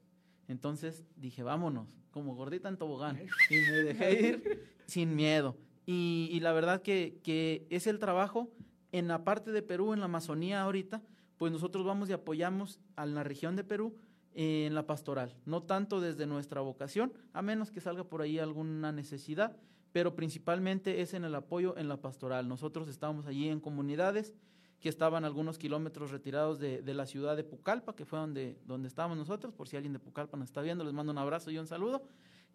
[0.48, 3.18] Entonces dije, vámonos, como gordita en tobogán.
[3.48, 5.56] Y me dejé ir sin miedo.
[5.86, 8.50] Y, la verdad que, que, es el trabajo
[8.90, 11.02] en la parte de Perú, en la Amazonía ahorita,
[11.36, 13.94] pues nosotros vamos y apoyamos a la región de Perú
[14.34, 18.90] en la pastoral, no tanto desde nuestra vocación, a menos que salga por ahí alguna
[18.90, 19.56] necesidad,
[19.94, 22.48] pero principalmente es en el apoyo en la pastoral.
[22.48, 24.34] Nosotros estábamos allí en comunidades
[24.80, 29.16] que estaban algunos kilómetros retirados de, la ciudad de Pucallpa, que fue donde, donde estábamos
[29.16, 31.68] nosotros, por si alguien de Pucallpa nos está viendo, les mando un abrazo y un
[31.68, 32.02] saludo,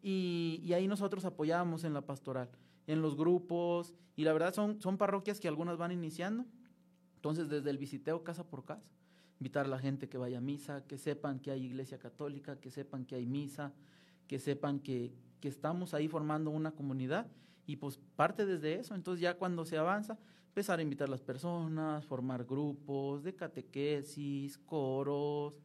[0.04, 2.49] y, y ahí nosotros apoyábamos en la pastoral,
[2.88, 6.45] en los grupos, y la verdad son, son parroquias que algunas van iniciando,
[7.15, 8.91] entonces desde el visiteo casa por casa,
[9.39, 12.69] invitar a la gente que vaya a misa, que sepan que hay iglesia católica, que
[12.69, 13.71] sepan que hay misa,
[14.29, 15.11] que sepan que,
[15.41, 17.27] que estamos ahí formando una comunidad
[17.65, 18.93] y pues parte desde eso.
[18.93, 24.57] Entonces ya cuando se avanza, empezar a invitar a las personas, formar grupos de catequesis,
[24.59, 25.55] coros,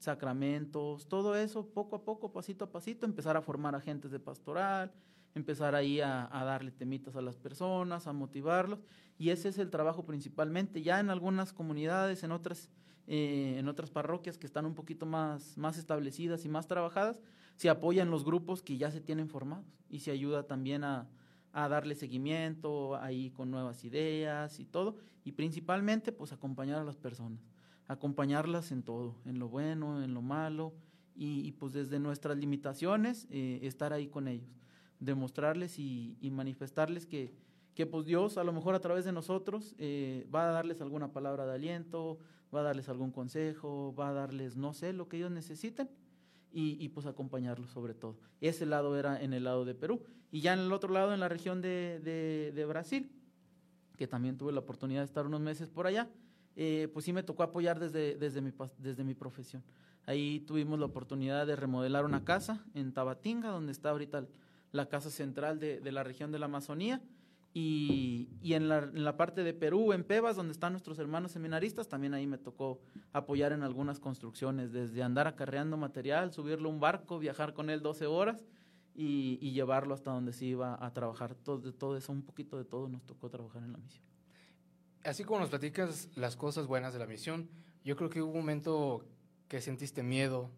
[0.00, 4.92] sacramentos, todo eso poco a poco, pasito a pasito, empezar a formar agentes de pastoral,
[5.36, 8.80] empezar ahí a, darle temitas a las personas, a motivarlos,
[9.18, 10.82] y ese es el trabajo principalmente.
[10.82, 12.70] Ya en algunas comunidades, en otras,
[13.06, 17.22] eh, en otras parroquias que están un poquito más, más establecidas y más trabajadas,
[17.60, 21.10] se apoyan los grupos que ya se tienen formados y se ayuda también a,
[21.52, 26.96] a darle seguimiento ahí con nuevas ideas y todo, y principalmente pues acompañar a las
[26.96, 27.50] personas,
[27.86, 30.72] acompañarlas en todo, en lo bueno, en lo malo,
[31.14, 34.48] y, pues desde nuestras limitaciones eh, estar ahí con ellos,
[34.98, 37.34] demostrarles y, manifestarles que,
[37.74, 41.12] que pues Dios a lo mejor a través de nosotros eh, va a darles alguna
[41.12, 42.20] palabra de aliento,
[42.54, 45.90] va a darles algún consejo, va a darles no sé lo que ellos necesiten
[46.52, 48.16] y, pues acompañarlos sobre todo.
[48.40, 50.02] Ese lado era en el lado de Perú.
[50.32, 53.10] Y ya en el otro lado, en la región de, de, Brasil,
[53.96, 56.08] que también tuve la oportunidad de estar unos meses por allá,
[56.56, 59.62] eh, pues sí me tocó apoyar desde, desde, mi, desde mi profesión.
[60.06, 64.26] Ahí tuvimos la oportunidad de remodelar una casa en Tabatinga, donde está ahorita
[64.72, 67.00] la casa central de, de la región de la Amazonía
[67.52, 71.32] y, y en, la, en, la, parte de Perú, en Pebas, donde están nuestros hermanos
[71.32, 72.80] seminaristas, también ahí me tocó
[73.12, 77.82] apoyar en algunas construcciones, desde andar acarreando material, subirlo a un barco, viajar con él
[77.82, 78.46] 12 horas
[78.94, 81.34] y, y llevarlo hasta donde se iba a trabajar.
[81.34, 84.04] Todo, todo eso, un poquito de todo nos tocó trabajar en la misión.
[85.02, 87.48] Así como nos platicas las cosas buenas de la misión,
[87.84, 89.04] yo creo que hubo un momento
[89.48, 90.50] que sentiste miedo,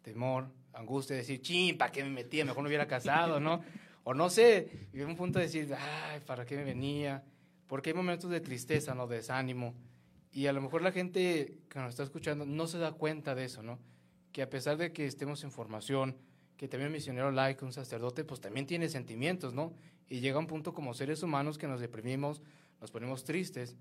[0.00, 2.44] temor, angustia, decir, ching, ¿para qué me metía?
[2.44, 3.60] Mejor no hubiera casado, ¿no?
[4.10, 7.22] O no sé, y un punto de decir, ay, ¿para qué me venía?
[7.66, 9.06] Porque hay momentos de tristeza, ¿no?
[9.06, 9.74] De desánimo.
[10.32, 13.44] Y a lo mejor la gente que nos está escuchando no se da cuenta de
[13.44, 13.78] eso, ¿no?
[14.32, 16.16] Que a pesar de que estemos en formación,
[16.56, 19.74] que también un misionero laico, un sacerdote, pues también tiene sentimientos, ¿no?
[20.08, 22.40] Y llega un punto como seres humanos que nos deprimimos,
[22.80, 23.76] nos ponemos tristes.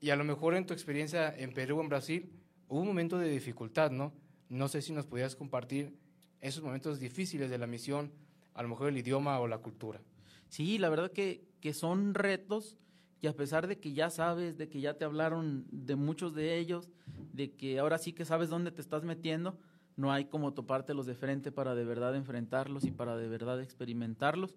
[0.00, 2.32] Y a lo mejor en tu experiencia en Perú o en Brasil
[2.66, 4.14] hubo un momento de dificultad, ¿no?
[4.48, 5.98] No sé si nos podías compartir
[6.40, 8.10] esos momentos difíciles de la misión,
[8.54, 10.00] a lo mejor el idioma o la cultura.
[10.48, 12.76] Sí, la verdad que, que son retos
[13.20, 16.58] y a pesar de que ya sabes, de que ya te hablaron de muchos de
[16.58, 16.90] ellos,
[17.32, 19.58] de que ahora sí que sabes dónde te estás metiendo,
[19.96, 24.56] no hay como topártelos de frente para de verdad enfrentarlos y para de verdad experimentarlos.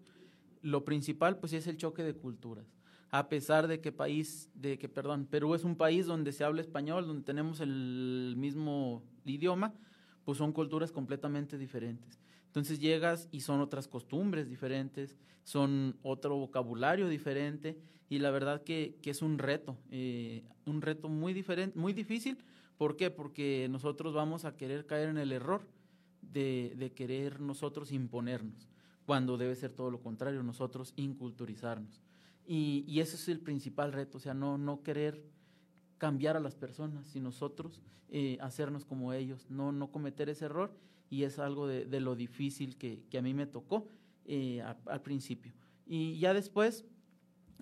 [0.61, 2.65] Lo principal pues es el choque de culturas.
[3.09, 6.61] A pesar de que país, de que perdón, Perú es un país donde se habla
[6.61, 9.73] español, donde tenemos el mismo idioma,
[10.23, 12.19] pues son culturas completamente diferentes.
[12.53, 18.99] Entonces llegas y son otras costumbres diferentes, son otro vocabulario diferente y la verdad que,
[19.01, 22.37] que es un reto, eh, un reto muy diferente, muy difícil.
[22.77, 23.09] ¿Por qué?
[23.09, 25.67] Porque nosotros vamos a querer caer en el error
[26.21, 28.69] de, de querer nosotros imponernos,
[29.07, 32.03] cuando debe ser todo lo contrario, nosotros inculturizarnos.
[32.45, 35.23] Y, y ese es el principal reto, o sea, no, no querer
[35.97, 40.71] cambiar a las personas, sino nosotros eh, hacernos como ellos, no, no cometer ese error
[41.13, 43.87] y es algo de, de lo difícil que, que, a mí me tocó
[44.25, 45.53] eh, al principio.
[45.85, 46.85] Y ya después,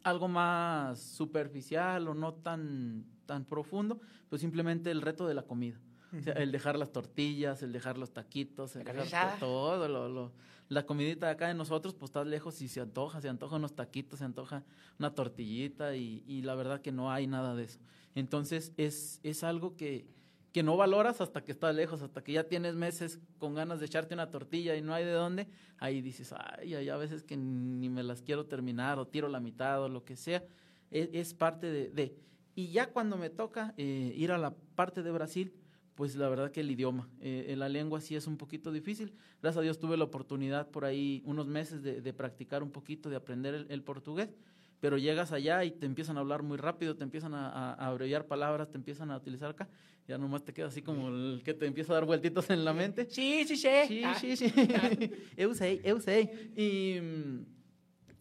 [0.04, 5.82] algo más superficial o no tan, tan profundo, pues simplemente el reto de la comida.
[6.18, 10.32] O sea, el dejar las tortillas, el dejar los taquitos, el dejar todo, lo, lo,
[10.70, 13.76] la comidita de acá de nosotros, pues está lejos y se antoja, se antoja unos
[13.76, 14.64] taquitos, se antoja
[14.98, 17.80] una tortillita y, y la verdad que no hay nada de eso.
[18.16, 20.08] Entonces es, es algo que,
[20.52, 23.86] que no valoras hasta que estás lejos, hasta que ya tienes meses con ganas de
[23.86, 27.38] echarte una tortilla y no hay de dónde, ahí dices, ay, hay a veces que
[27.38, 30.44] ni me las quiero terminar o tiro la mitad o lo que sea,
[30.90, 32.16] es, es parte de,
[32.56, 35.54] Y ya cuando me toca eh, ir a la parte de Brasil,
[35.96, 39.14] pues la verdad que el idioma, eh, la lengua sí es un poquito difícil.
[39.42, 43.16] Gracias a Dios tuve la oportunidad por ahí unos meses de, practicar un poquito, de
[43.16, 44.30] aprender el portugués
[44.82, 48.26] pero llegas allá y te empiezan a hablar muy rápido, te empiezan a, a, abreviar
[48.26, 49.70] palabras, te empiezan a utilizar acá,
[50.08, 52.74] ya nomás te queda así como el que te empieza a dar vueltitos en la
[52.74, 53.08] mente.
[53.10, 53.70] Sí, sí, sí.
[53.88, 54.16] Sí, ah.
[54.16, 54.52] sí, sí.
[55.38, 56.52] eu sei, eu sei.
[56.58, 57.00] Y,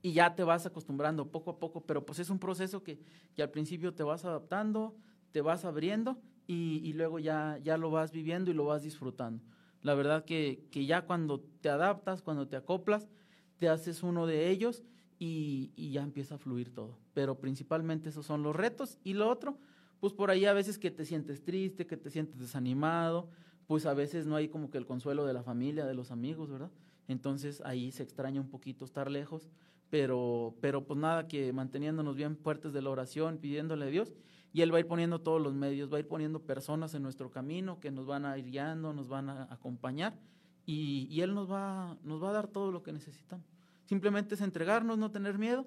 [0.02, 3.00] y ya te vas acostumbrando poco a poco, pero pues es un proceso que,
[3.34, 4.94] que al principio te vas adaptando,
[5.32, 9.42] te vas abriendo y, y luego ya, ya lo vas viviendo y lo vas disfrutando.
[9.80, 13.08] La verdad que, que ya cuando te adaptas, cuando te acoplas,
[13.56, 14.84] te haces uno de ellos
[15.20, 16.98] y, ya empieza a fluir todo.
[17.12, 18.98] Pero principalmente esos son los retos.
[19.04, 19.58] Y lo otro,
[20.00, 23.28] pues por ahí a veces que te sientes triste, que te sientes desanimado,
[23.66, 26.50] pues a veces no hay como que el consuelo de la familia, de los amigos,
[26.50, 26.70] ¿verdad?
[27.06, 29.50] Entonces ahí se extraña un poquito estar lejos,
[29.90, 34.14] pero, pero pues nada, que manteniéndonos bien fuertes de la oración, pidiéndole a Dios,
[34.52, 37.02] y Él va a ir poniendo todos los medios, va a ir poniendo personas en
[37.02, 40.18] nuestro camino que nos van a ir guiando, nos van a acompañar,
[40.64, 43.59] y, y Él nos va, nos va a dar todo lo que necesitamos.
[43.90, 45.66] Simplemente es entregarnos, no tener miedo,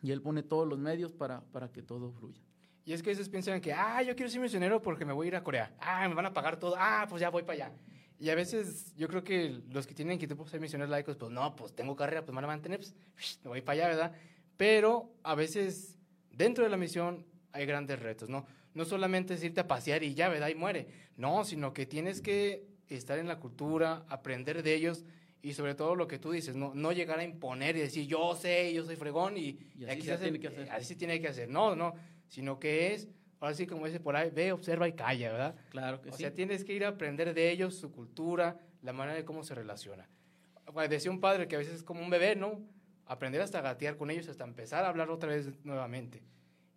[0.00, 2.40] y Él pone todos los medios para, para que todo fluya.
[2.84, 5.26] Y es que a veces piensan que, ah, yo quiero ser misionero porque me voy
[5.26, 5.74] a ir a Corea.
[5.80, 6.76] Ah, me van a pagar todo.
[6.78, 7.72] Ah, pues ya voy para allá.
[8.20, 11.56] Y a veces yo creo que los que tienen que ser misioneros laicos, pues no,
[11.56, 14.12] pues tengo carrera, pues me van a mantener, pues me voy para allá, ¿verdad?
[14.56, 15.98] Pero a veces
[16.30, 18.46] dentro de la misión hay grandes retos, ¿no?
[18.72, 20.46] No solamente es irte a pasear y ya, ¿verdad?
[20.46, 20.86] Y muere.
[21.16, 25.04] No, sino que tienes que estar en la cultura, aprender de ellos
[25.42, 28.34] y sobre todo lo que tú dices, no, no llegar a imponer y decir yo
[28.36, 30.70] sé, yo soy fregón y, y así se tiene que hacer.
[30.70, 31.48] Así se tiene que hacer.
[31.48, 31.94] No, no,
[32.28, 33.08] sino que es,
[33.40, 35.56] ahora sí como dice por ahí, ve, observa y calla, ¿verdad?
[35.70, 36.22] Claro que o sí.
[36.22, 39.54] sea, tienes que ir a aprender de ellos, su cultura, la manera de cómo se
[39.54, 40.08] relaciona.
[40.88, 42.60] Decía un padre que a veces es como un bebé, ¿no?
[43.06, 46.22] Aprender hasta gatear con ellos, hasta empezar a hablar otra vez nuevamente.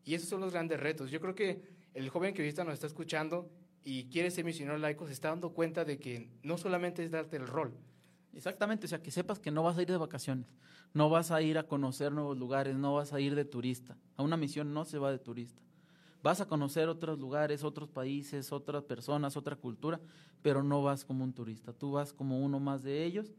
[0.04, 1.12] Y esos son los grandes retos.
[1.12, 1.62] Yo creo que
[1.94, 3.50] el joven que ahorita nos está escuchando
[3.84, 7.38] y quiere ser misionero laico se está dando cuenta de que no solamente es darte
[7.38, 7.78] el rol,
[8.36, 10.54] Exactamente, o sea, que sepas que no vas a ir de vacaciones,
[10.94, 13.98] no vas a ir a conocer nuevos lugares, no vas a ir de turista.
[14.18, 15.62] A una misión no se va de turista.
[16.22, 20.02] Vas a conocer otros lugares, otros países, otras personas, otra cultura,
[20.42, 23.32] pero no vas como un turista, tú vas como uno más de ellos.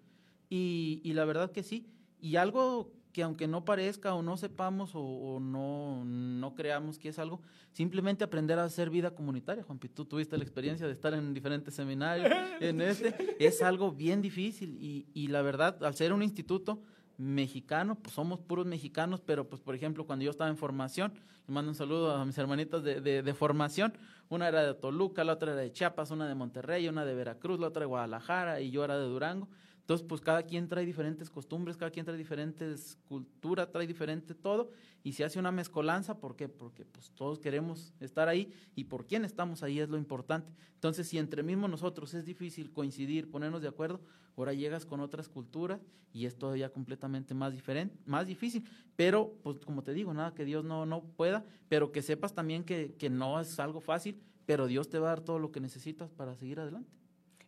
[0.48, 1.86] Y, y la verdad que sí.
[2.20, 7.08] Y algo que aunque no parezca o no sepamos o, o, no, no creamos que
[7.08, 7.40] es algo,
[7.72, 9.64] simplemente aprender a hacer vida comunitaria.
[9.64, 14.20] Juanpi, tú tuviste la experiencia de estar en diferentes seminarios, en este, es algo bien
[14.20, 16.82] difícil y, y la verdad, al ser un instituto
[17.16, 21.14] mexicano, pues somos puros mexicanos, pero pues por ejemplo, cuando yo estaba en formación,
[21.48, 23.94] le mando un saludo a mis hermanitas de, de, de formación,
[24.28, 27.58] una era de Toluca, la otra era de Chiapas, una de Monterrey, una de Veracruz,
[27.58, 29.48] la otra de Guadalajara y yo era de Durango.
[29.86, 34.72] Entonces, pues cada quien trae diferentes costumbres, cada quien trae diferentes culturas, trae diferente todo,
[35.04, 36.48] y se hace una mezcolanza, ¿por qué?
[36.48, 40.52] Porque pues todos queremos estar ahí, y por quién estamos ahí es lo importante.
[40.74, 44.00] Entonces, si entre mismos nosotros es difícil coincidir, ponernos de acuerdo,
[44.36, 45.80] ahora llegas con otras culturas,
[46.12, 48.64] y es todavía completamente más diferente, más difícil.
[48.96, 52.64] Pero, pues como te digo, nada que Dios no, no pueda, pero que sepas también
[52.64, 55.60] que, que no es algo fácil, pero Dios te va a dar todo lo que
[55.60, 56.90] necesitas para seguir adelante.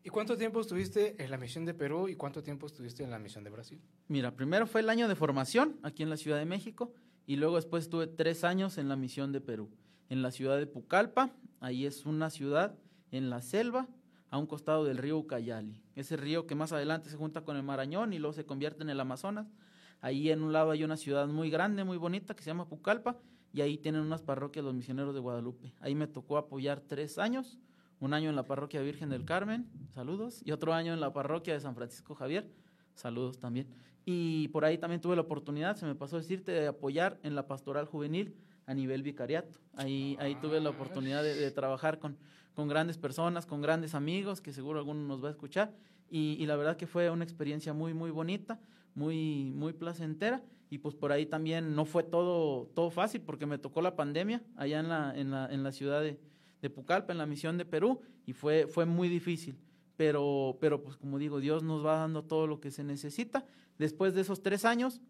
[0.09, 3.19] ¿Y cuánto tiempo estuviste en la misión de Perú y cuánto tiempo estuviste en la
[3.19, 3.79] misión de Brasil?
[4.07, 6.95] Mira, primero fue el año de formación aquí en la Ciudad de México
[7.27, 9.69] y luego después estuve tres años en la misión de Perú,
[10.09, 12.75] en la ciudad de Pucallpa, ahí es una ciudad
[13.11, 13.87] en la selva,
[14.31, 17.63] a un costado del río Ucayali, ese río que más adelante se junta con el
[17.63, 19.53] Marañón y luego se convierte en el Amazonas.
[20.01, 23.19] Ahí en un lado hay una ciudad muy grande, muy bonita, que se llama Pucallpa,
[23.53, 25.75] y ahí tienen unas parroquias los misioneros de Guadalupe.
[25.83, 27.59] Ahí me tocó apoyar tres años
[28.01, 31.55] un año en la parroquia Virgen del Carmen, saludos, y otro año en la parroquia
[31.55, 32.49] de San Francisco Javier,
[32.95, 33.69] saludos también.
[34.05, 37.47] Y por ahí también tuve la oportunidad, se me pasó decirte, de apoyar en la
[37.47, 38.35] pastoral juvenil
[38.67, 39.59] a nivel vicariato.
[39.77, 42.17] Ahí, ahí tuve la oportunidad de, de trabajar con,
[42.55, 45.75] con, grandes personas, con grandes amigos, que seguro alguno nos va a escuchar,
[46.11, 48.59] y, y, la verdad que fue una experiencia muy, muy bonita,
[48.95, 53.59] muy, muy placentera, y pues por ahí también no fue todo, todo fácil, porque me
[53.59, 56.19] tocó la pandemia allá en la, en la, en la ciudad de
[56.61, 59.59] de Pucallpa en la misión de Perú y fue, fue muy difícil.
[59.97, 63.45] Pero, pero pues como digo, Dios nos va dando todo lo que se necesita.
[63.79, 65.01] Después de esos tres años,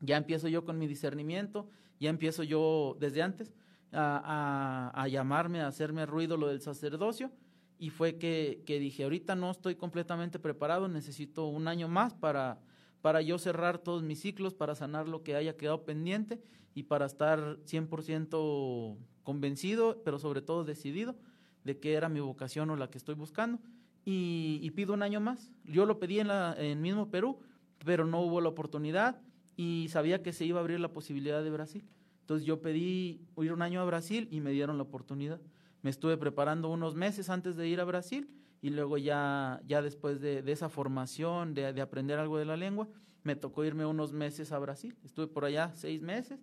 [0.00, 1.68] ya empiezo yo con mi discernimiento,
[1.98, 3.52] ya empiezo yo desde antes,
[3.92, 7.30] a, a, llamarme, a hacerme ruido lo del sacerdocio.
[7.78, 12.60] Y fue que, que, dije, ahorita no estoy completamente preparado, necesito un año más para,
[13.00, 16.42] para yo cerrar todos mis ciclos, para sanar lo que haya quedado pendiente
[16.74, 21.16] y para estar 100% convencido, pero sobre todo decidido
[21.64, 23.58] de que era mi vocación o la que estoy buscando.
[24.04, 25.50] Y, pido un año más.
[25.64, 27.38] Yo lo pedí en, en mismo Perú,
[27.84, 29.20] pero no hubo la oportunidad
[29.56, 31.84] y sabía que se iba a abrir la posibilidad de Brasil.
[32.22, 35.40] Entonces yo pedí ir un año a Brasil y me dieron la oportunidad.
[35.82, 38.30] Me estuve preparando unos meses antes de ir a Brasil
[38.62, 42.88] y luego ya, ya después de, esa formación, de, de, aprender algo de la lengua,
[43.22, 44.96] me tocó irme unos meses a Brasil.
[45.04, 46.40] Estuve por allá seis meses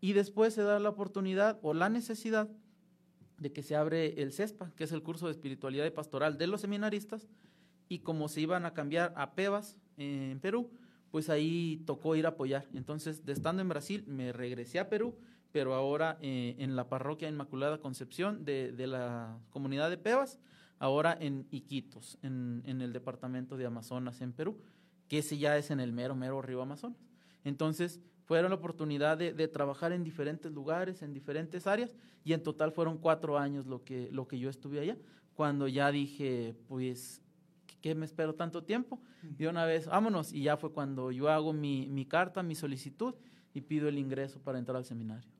[0.00, 2.48] y después se da la oportunidad o la necesidad
[3.38, 6.46] de que se abre el CESPA, que es el curso de espiritualidad y pastoral de
[6.46, 7.28] los seminaristas,
[7.88, 10.70] y como se iban a cambiar a PEVAS en Perú,
[11.10, 12.66] pues ahí tocó ir a apoyar.
[12.74, 15.16] Entonces, de estando en Brasil, me regresé a Perú,
[15.52, 20.38] pero ahora eh, en la parroquia Inmaculada Concepción de, de, la comunidad de Pebas,
[20.78, 24.58] ahora en Iquitos, en, en, el departamento de Amazonas, en Perú,
[25.08, 26.98] que ese ya es en el mero, mero río Amazonas.
[27.44, 32.42] Entonces, fueron la oportunidad de, de, trabajar en diferentes lugares, en diferentes áreas, y en
[32.42, 34.98] total fueron cuatro años lo que, lo que yo estuve allá,
[35.34, 37.22] cuando ya dije, pues
[37.80, 39.00] qué me espero tanto tiempo?
[39.22, 40.32] De una vez, vámonos.
[40.32, 43.14] Y ya fue cuando yo hago mi, mi carta, mi solicitud
[43.54, 45.30] y pido el ingreso para entrar al seminario.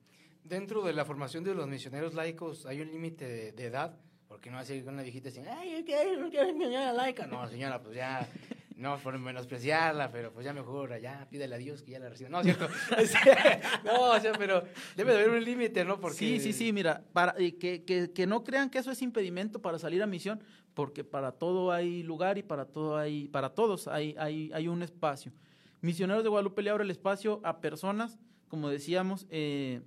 [0.44, 4.50] Dentro de la formación de los misioneros laicos hay un límite de, de, edad, porque
[4.50, 7.26] no hace con una viejita así, ay, yo quiero misionera laica.
[7.26, 8.28] No, señora, pues ya,
[8.76, 12.28] no por menospreciarla, pero pues ya mejor, ya pídele a Dios que ya la reciba.
[12.28, 12.68] No, cierto.
[13.84, 14.62] no, o sea, pero
[14.94, 15.98] debe de haber un límite, ¿no?
[15.98, 16.18] Porque...
[16.18, 19.78] Sí, sí, sí, mira, para, que, que, que no crean que eso es impedimento para
[19.78, 20.42] salir a misión,
[20.74, 24.82] porque para todo hay lugar y para todo hay, para todos hay, hay, hay un
[24.82, 25.32] espacio.
[25.80, 28.18] Misioneros de Guadalupe le abre el espacio a personas,
[28.48, 29.80] como decíamos, eh,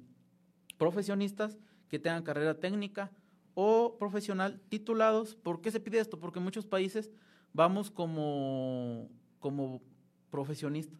[0.78, 1.60] profesionistas
[1.90, 3.12] que tengan carrera técnica
[3.54, 5.36] o profesional titulados.
[5.36, 6.20] ¿Por qué se pide esto?
[6.20, 7.12] Porque en muchos países
[7.54, 9.82] vamos como, como
[10.30, 11.00] profesionistas.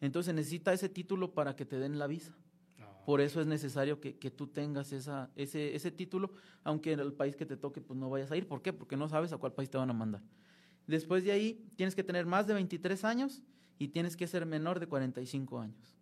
[0.00, 2.34] Entonces necesita ese título para que te den la visa.
[3.04, 6.32] Por eso es necesario que, que tú tengas esa, ese, ese título,
[6.62, 8.46] aunque en el país que te toque pues no vayas a ir.
[8.46, 8.72] ¿Por qué?
[8.72, 10.22] Porque no sabes a cuál país te van a mandar.
[10.86, 13.42] Después de ahí tienes que tener más de 23 años
[13.78, 15.96] y tienes que ser menor de 45 años.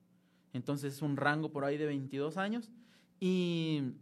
[0.52, 2.70] Entonces es un rango por ahí de 22 años
[3.20, 3.92] y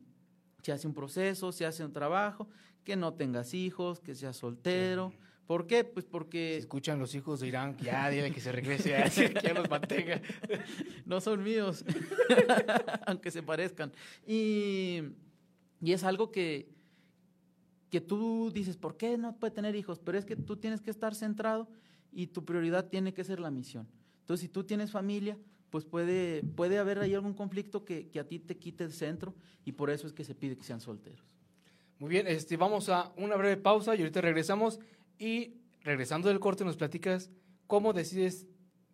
[0.62, 2.48] se hace un proceso, se hace un trabajo,
[2.82, 5.10] que no tengas hijos, que seas soltero.
[5.10, 5.84] Sí ¿Por qué?
[5.84, 6.54] Pues porque...
[6.54, 9.70] Si escuchan los hijos de Irán, ya dile que se regrese, a que ya los
[9.70, 10.20] mantenga.
[11.06, 11.84] no son míos,
[13.06, 13.92] aunque se parezcan.
[14.26, 15.02] Y,
[15.80, 16.68] y es algo que,
[17.90, 20.00] que tú dices, ¿por qué no puede tener hijos?
[20.00, 21.68] Pero es que tú tienes que estar centrado
[22.12, 23.86] y tu prioridad tiene que ser la misión.
[24.20, 25.38] Entonces, si tú tienes familia,
[25.70, 29.34] pues puede, puede haber ahí algún conflicto que, que a ti te quite el centro
[29.64, 31.24] y por eso es que se pide que sean solteros.
[31.98, 34.80] Muy bien, este, vamos a una breve pausa y ahorita regresamos.
[35.18, 37.30] Y regresando del corte nos platicas
[37.66, 38.46] cómo decides,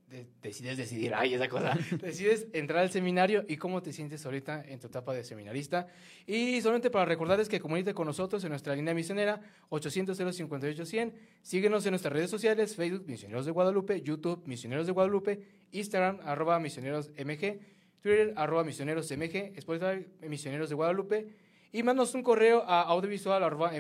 [0.09, 4.63] de, decides decidir, ay, esa cosa, decides entrar al seminario y cómo te sientes ahorita
[4.67, 5.87] en tu etapa de seminarista.
[6.27, 11.15] Y solamente para recordarles que comunícate con nosotros en nuestra línea misionera 800 058 100.
[11.43, 15.41] Síguenos en nuestras redes sociales, Facebook Misioneros de Guadalupe, YouTube Misioneros de Guadalupe,
[15.73, 17.59] Instagram arroba Misioneros MG,
[18.01, 21.29] Twitter arroba Misioneros MG, Spotify Misioneros de Guadalupe
[21.73, 23.73] y mandanos un correo a audiovisual arroba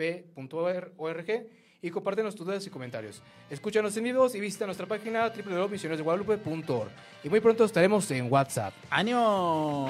[0.00, 1.46] mgp.org
[1.82, 3.22] y compártenos tus dudas y comentarios.
[3.48, 6.90] Escúchanos en vivos y visita nuestra página www.misionesdeguadalupe.org.
[7.24, 8.74] Y muy pronto estaremos en WhatsApp.
[8.90, 9.88] ¡Ánimo!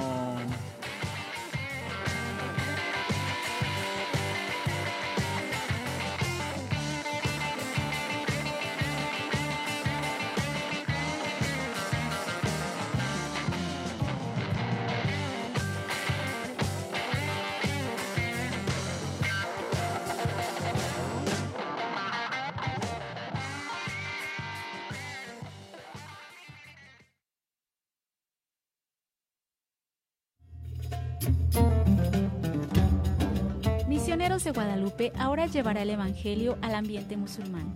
[35.46, 37.72] Llevará el Evangelio al ambiente musulmán.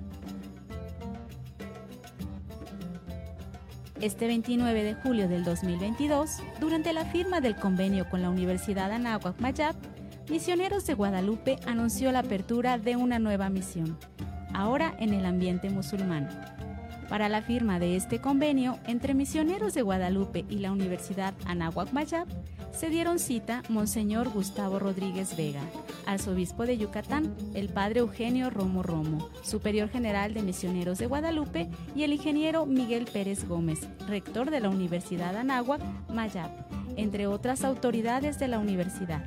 [4.00, 9.40] Este 29 de julio del 2022, durante la firma del convenio con la Universidad Anáhuac
[9.40, 9.74] Mayab,
[10.28, 13.98] Misioneros de Guadalupe anunció la apertura de una nueva misión,
[14.52, 16.28] ahora en el ambiente musulmán.
[17.08, 22.26] Para la firma de este convenio entre Misioneros de Guadalupe y la Universidad Anáhuac Mayab,
[22.76, 25.62] se dieron cita Monseñor Gustavo Rodríguez Vega,
[26.06, 32.02] arzobispo de Yucatán, el padre Eugenio Romo Romo, superior general de Misioneros de Guadalupe, y
[32.02, 36.50] el ingeniero Miguel Pérez Gómez, rector de la Universidad Anáhuac Mayab,
[36.96, 39.24] entre otras autoridades de la universidad.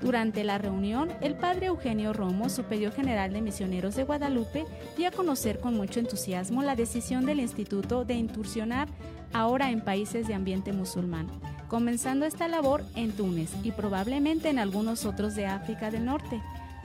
[0.00, 4.64] Durante la reunión, el padre Eugenio Romo, superior general de misioneros de Guadalupe,
[4.96, 8.88] dio a conocer con mucho entusiasmo la decisión del instituto de incursionar
[9.32, 11.28] ahora en países de ambiente musulmán,
[11.68, 16.40] comenzando esta labor en Túnez y probablemente en algunos otros de África del Norte,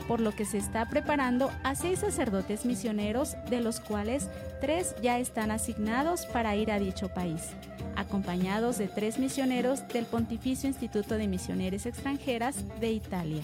[0.08, 4.30] por lo que se está preparando a seis sacerdotes misioneros, de los cuales
[4.60, 7.52] tres ya están asignados para ir a dicho país,
[7.96, 13.44] acompañados de tres misioneros del Pontificio Instituto de Misioneras Extranjeras de Italia.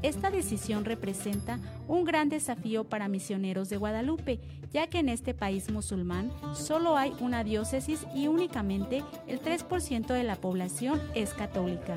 [0.00, 1.58] Esta decisión representa
[1.88, 4.38] un gran desafío para misioneros de Guadalupe,
[4.72, 10.24] ya que en este país musulmán solo hay una diócesis y únicamente el 3% de
[10.24, 11.96] la población es católica.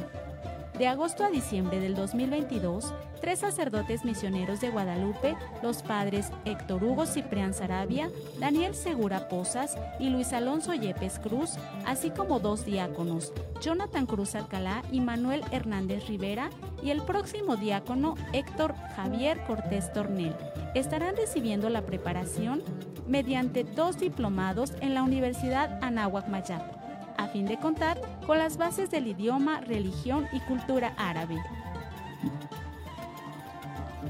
[0.78, 7.06] De agosto a diciembre del 2022, tres sacerdotes misioneros de Guadalupe, los padres Héctor Hugo
[7.06, 8.10] Ciprián Sarabia,
[8.40, 11.52] Daniel Segura Posas y Luis Alonso Yepes Cruz,
[11.86, 16.50] así como dos diáconos, Jonathan Cruz Alcalá y Manuel Hernández Rivera,
[16.84, 20.36] y el próximo diácono Héctor Javier Cortés Tornel,
[20.74, 22.64] estarán recibiendo la preparación
[23.08, 26.82] mediante dos diplomados en la Universidad Anáhuac Mayap
[27.18, 31.38] a fin de contar con las bases del idioma, religión y cultura árabe.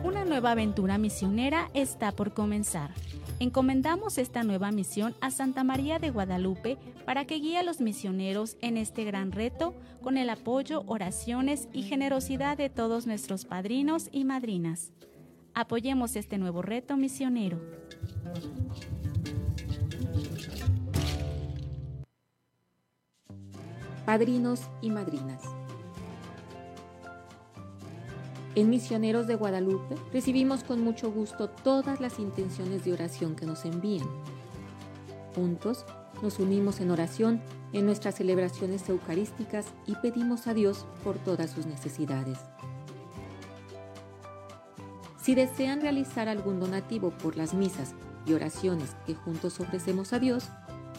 [0.04, 2.92] Una nueva aventura misionera está por comenzar.
[3.40, 8.58] Encomendamos esta nueva misión a Santa María de Guadalupe para que guíe a los misioneros
[8.62, 14.26] en este gran reto con el apoyo, oraciones y generosidad de todos nuestros padrinos y
[14.26, 14.92] madrinas.
[15.54, 17.60] Apoyemos este nuevo reto misionero.
[24.12, 25.61] padrinos y madrinas.
[28.54, 33.64] En Misioneros de Guadalupe recibimos con mucho gusto todas las intenciones de oración que nos
[33.64, 34.08] envían.
[35.34, 35.86] Juntos
[36.22, 37.42] nos unimos en oración
[37.72, 42.40] en nuestras celebraciones eucarísticas y pedimos a Dios por todas sus necesidades.
[45.22, 47.94] Si desean realizar algún donativo por las misas
[48.26, 50.50] y oraciones que juntos ofrecemos a Dios,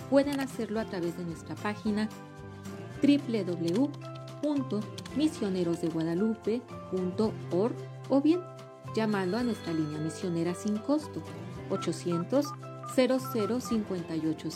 [0.09, 2.09] pueden hacerlo a través de nuestra página
[8.09, 8.41] o bien
[8.95, 11.23] llamando a nuestra línea misionera sin costo
[11.71, 12.47] 800
[12.95, 14.49] 0058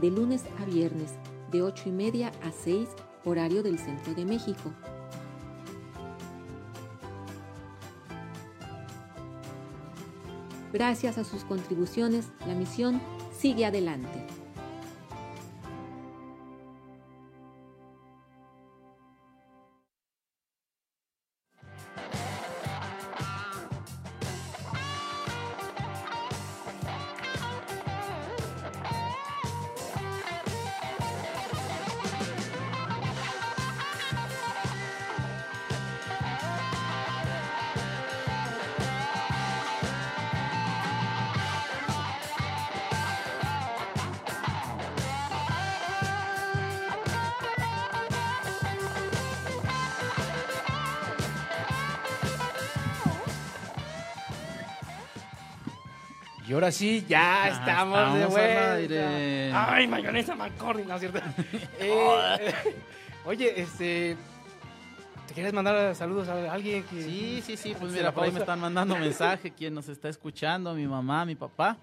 [0.00, 1.14] de lunes a viernes
[1.50, 2.88] de 8 y media a 6
[3.24, 4.72] horario del centro de México.
[10.72, 13.00] Gracias a sus contribuciones, la misión
[13.36, 14.39] sigue adelante.
[56.70, 58.74] Ahora sí, ya estamos, de estamos al vuelta.
[58.74, 59.52] aire.
[59.52, 61.20] Ay, mayonesa McCordy, ¿no es cierto?
[61.80, 62.54] Eh,
[63.24, 64.16] oye, este.
[65.26, 66.82] ¿Te quieres mandar saludos a alguien?
[66.84, 70.08] Que, Sí, sí, sí, pues mira, por ahí me están mandando mensaje, quien nos está
[70.08, 71.76] escuchando, mi mamá, mi papá,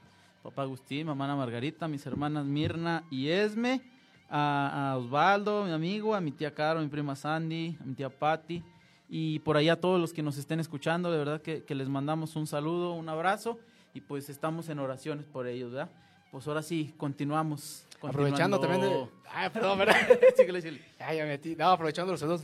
[0.43, 3.81] papá Agustín, mamá Ana Margarita, mis hermanas Mirna y Esme,
[4.29, 8.09] a, a Osvaldo, mi amigo, a mi tía Caro, mi prima Sandy, a mi tía
[8.09, 8.61] Patti,
[9.07, 11.87] y por ahí a todos los que nos estén escuchando, de verdad que, que les
[11.87, 13.57] mandamos un saludo, un abrazo,
[13.97, 15.89] y pues estamos en oraciones por ellos, ¿verdad?
[16.31, 17.85] Pues ahora sí, continuamos.
[18.01, 18.87] Aprovechando también de.
[18.87, 19.21] continuando.
[19.33, 19.95] Ah, perdón, ¿verdad?
[20.37, 20.81] Síguele, síguele.
[20.99, 21.55] Ya, metí.
[21.55, 22.43] No, aprovechando los saludos.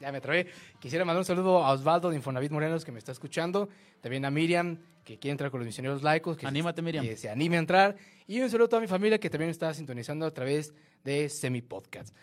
[0.00, 0.46] Ya me trabé.
[0.80, 3.68] Quisiera mandar un saludo a Osvaldo de Infonavit Morenos que me está escuchando.
[4.00, 6.36] También a Miriam, que quiere entrar con los misioneros laicos.
[6.38, 7.04] Que Anímate, Miriam.
[7.04, 7.96] Que se anime a entrar.
[8.26, 10.72] Y un saludo a toda mi familia que también está sintonizando a través
[11.04, 12.14] de Semi Podcast.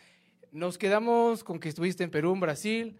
[0.51, 2.97] Nos quedamos con que estuviste en Perú, en Brasil.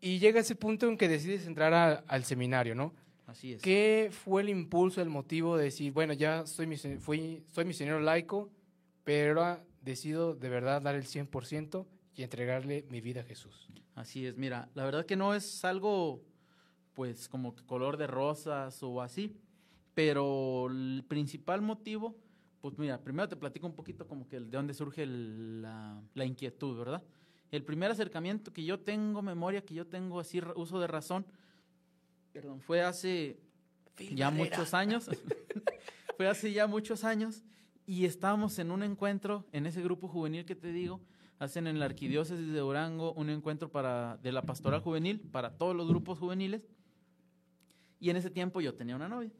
[0.00, 2.92] Y llega ese punto en que decides entrar a- al seminario, ¿no?
[3.26, 3.62] Así es.
[3.62, 8.00] ¿Qué fue el impulso, el motivo de decir, bueno, ya soy, misi- fui, soy misionero
[8.00, 8.50] laico,
[9.02, 13.68] pero decido de verdad dar el 100% y entregarle mi vida a Jesús?
[13.94, 16.20] Así es, mira, la verdad que no es algo,
[16.92, 19.34] pues, como color de rosas o así,
[19.94, 22.16] pero el principal motivo,
[22.60, 26.24] pues mira, primero te platico un poquito como que de dónde surge el- la, la
[26.24, 27.02] inquietud, ¿verdad?
[27.50, 31.24] El primer acercamiento que yo tengo, memoria que yo tengo así, uso de razón,
[32.34, 33.38] perdón, fue hace
[34.12, 35.08] ya muchos años,
[36.16, 37.44] fue hace ya muchos años,
[37.86, 41.00] y estábamos en un encuentro, en ese grupo juvenil que te digo,
[41.38, 45.76] hacen en la arquidiócesis de Durango un encuentro para, de la pastoral juvenil para todos
[45.76, 46.66] los grupos juveniles.
[48.00, 49.30] Y en ese tiempo yo tenía una novia.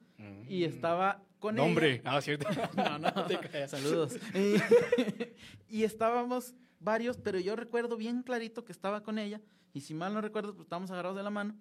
[0.48, 1.94] Y estaba con Nombre.
[1.96, 2.02] ella.
[2.04, 2.46] Ah, cierto.
[2.76, 3.10] No, no,
[3.68, 4.16] saludos.
[4.34, 9.40] Y, y estábamos varios, pero yo recuerdo bien clarito que estaba con ella.
[9.72, 11.56] Y si mal no recuerdo, pues estábamos agarrados de la mano.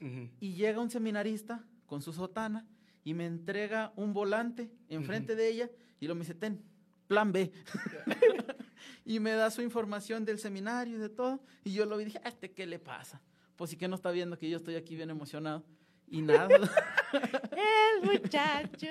[0.00, 0.28] Ujú.
[0.40, 2.66] Y llega un seminarista con su sotana
[3.04, 5.70] y me entrega un volante enfrente de ella
[6.00, 6.62] y lo me dice, ten,
[7.06, 7.52] plan B.
[9.04, 11.42] y me da su información del seminario y de todo.
[11.64, 13.22] Y yo lo vi y dije, ¿a este qué le pasa?
[13.56, 15.64] Pues sí que no está viendo que yo estoy aquí bien emocionado.
[16.08, 16.48] Y nada.
[17.52, 18.86] El muchacho.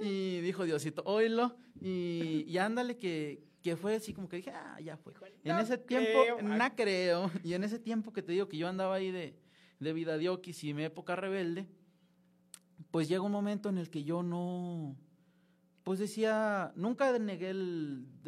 [0.00, 1.56] y dijo Diosito, oílo.
[1.80, 5.12] Y, y ándale que, que fue así como que dije, ah, ya fue.
[5.44, 6.36] en No ese creo.
[6.36, 7.30] tiempo, no creo.
[7.44, 9.36] Y en ese tiempo que te digo que yo andaba ahí de,
[9.82, 11.68] de vida diokis y mi época rebelde,
[12.90, 14.96] pues llega un momento en el que yo no,
[15.82, 17.52] pues decía, nunca negué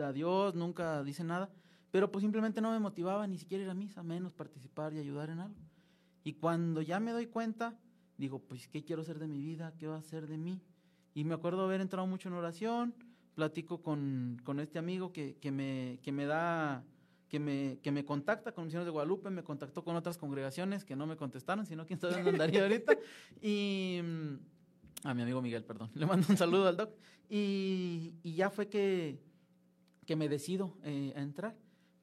[0.03, 1.51] a Dios, nunca dice nada,
[1.91, 5.31] pero pues simplemente no me motivaba ni siquiera ir a misa, menos participar y ayudar
[5.31, 5.61] en algo.
[6.25, 7.79] Y cuando ya me doy cuenta,
[8.17, 9.75] digo, pues, ¿qué quiero hacer de mi vida?
[9.79, 10.61] ¿Qué va a ser de mí?
[11.15, 12.95] Y me acuerdo haber entrado mucho en oración,
[13.35, 16.85] platico con, con este amigo que, que, me, que me da,
[17.35, 20.95] que me, que me contacta con Misiones de Guadalupe, me contactó con otras congregaciones que
[20.95, 22.97] no me contestaron, sino quién sabe dónde andaría ahorita.
[23.43, 24.35] Y mm,
[25.03, 26.95] a mi amigo Miguel, perdón, le mando un saludo al doc.
[27.29, 29.21] Y, y ya fue que,
[30.07, 31.57] que me decido eh, a entrar.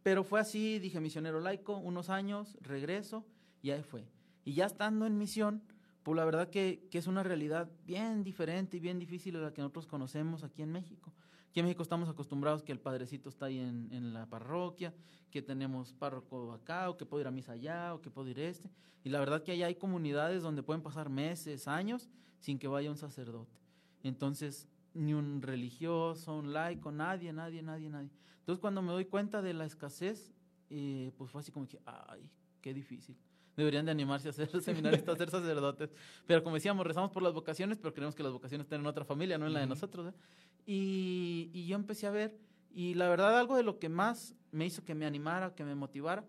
[0.04, 3.26] Pero fue así, dije misionero laico, unos años, regreso,
[3.62, 4.04] y ahí fue.
[4.44, 5.64] Y ya estando en misión,
[6.04, 9.54] pues la verdad que, que es una realidad bien diferente y bien difícil a la
[9.54, 11.14] que nosotros conocemos aquí en México.
[11.52, 14.93] Aquí en México estamos acostumbrados que el padrecito está ahí en, en la parroquia,
[15.30, 18.39] que tenemos párroco acá, o que puedo ir a misa allá, o que puedo ir
[18.39, 18.70] este.
[19.04, 22.89] Y la verdad que allá hay comunidades donde pueden pasar meses, años, sin que vaya
[22.89, 23.60] un sacerdote.
[24.02, 28.12] Entonces, ni un religioso, un laico, nadie, nadie, nadie, nadie.
[28.39, 30.32] Entonces, cuando me doy cuenta de la escasez,
[30.70, 32.32] eh, pues fue así como que, ay,
[32.62, 33.18] qué difícil.
[33.58, 35.89] Deberían de animarse a ser seminaristas, a ser sacerdotes.
[36.26, 39.38] Pero como decíamos, rezamos por las vocaciones, pero creemos que las vocaciones tienen otra familia,
[39.38, 40.08] no en la de nosotros.
[40.08, 40.14] ¿eh?
[40.66, 42.38] Y, y yo empecé a ver,
[42.74, 45.76] y la verdad algo de lo que más me hizo que me animara, que me
[45.76, 46.26] motivara,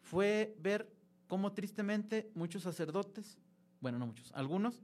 [0.00, 0.92] fue ver
[1.26, 3.38] cómo tristemente muchos sacerdotes,
[3.80, 4.82] bueno, no muchos, algunos,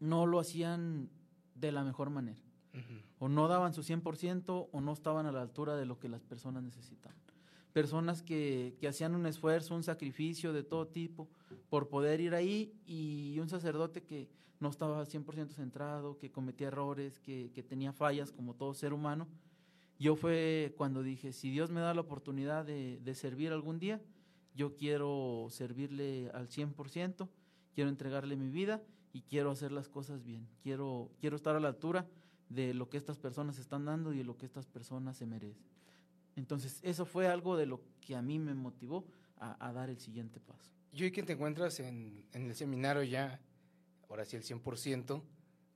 [0.00, 1.08] no lo hacían
[1.54, 2.40] de la mejor manera.
[3.18, 6.22] O no daban su 100% o no estaban a la altura de lo que las
[6.22, 7.18] personas necesitaban.
[7.72, 11.28] Personas que, que hacían un esfuerzo, un sacrificio de todo tipo
[11.70, 14.28] por poder ir ahí y un sacerdote que
[14.60, 19.28] no estaba 100% centrado, que cometía errores, que, que tenía fallas como todo ser humano.
[19.98, 24.00] Yo fue cuando dije, si Dios me da la oportunidad de, de servir algún día,
[24.54, 27.28] yo quiero servirle al 100%,
[27.74, 28.82] quiero entregarle mi vida
[29.12, 30.48] y quiero hacer las cosas bien.
[30.62, 32.06] Quiero, quiero estar a la altura
[32.48, 35.66] de lo que estas personas están dando y de lo que estas personas se merecen.
[36.36, 39.04] Entonces, eso fue algo de lo que a mí me motivó
[39.38, 40.72] a, a dar el siguiente paso.
[40.92, 43.40] Y hoy te encuentras en, en el seminario ya,
[44.08, 45.22] ahora sí el 100%,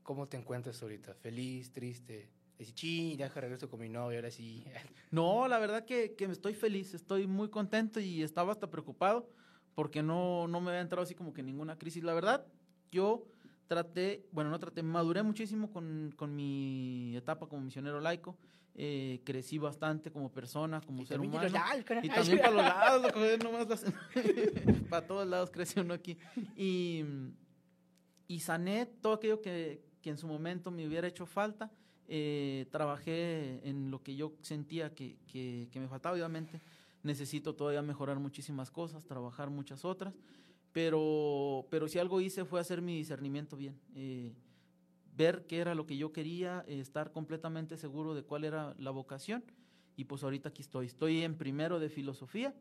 [0.02, 1.14] ¿cómo te encuentras ahorita?
[1.14, 2.30] ¿Feliz, triste?
[2.58, 4.64] Decir, ching, ya regreso con mi novia, ahora sí.
[5.10, 9.28] No, la verdad que, que estoy feliz, estoy muy contento y estaba hasta preocupado
[9.74, 12.02] porque no, no me había entrado así como que ninguna crisis.
[12.04, 12.46] La verdad,
[12.90, 13.26] yo
[13.66, 18.36] traté, bueno, no traté, maduré muchísimo con, con mi etapa como misionero laico.
[18.74, 21.48] eh, crecí bastante como persona, como ser humano.
[22.02, 23.84] Y también para los lados, nomás las-
[24.90, 26.16] para todos lados creció uno aquí.
[26.56, 27.02] Y,
[28.28, 31.70] y sané todo aquello que, que en su momento me hubiera hecho falta.
[32.08, 36.60] Eh, trabajé en lo que yo sentía que, que, que me faltaba, obviamente.
[37.02, 40.14] Necesito todavía mejorar muchísimas cosas, trabajar muchas otras.
[40.72, 43.78] Pero, pero si algo hice fue hacer mi discernimiento bien.
[43.94, 44.32] eh,
[45.16, 48.90] ver qué era lo que yo quería, eh, estar completamente seguro de cuál era la
[48.90, 49.44] vocación.
[49.94, 50.86] Y pues ahorita aquí estoy.
[50.86, 52.54] Estoy en primero de filosofía.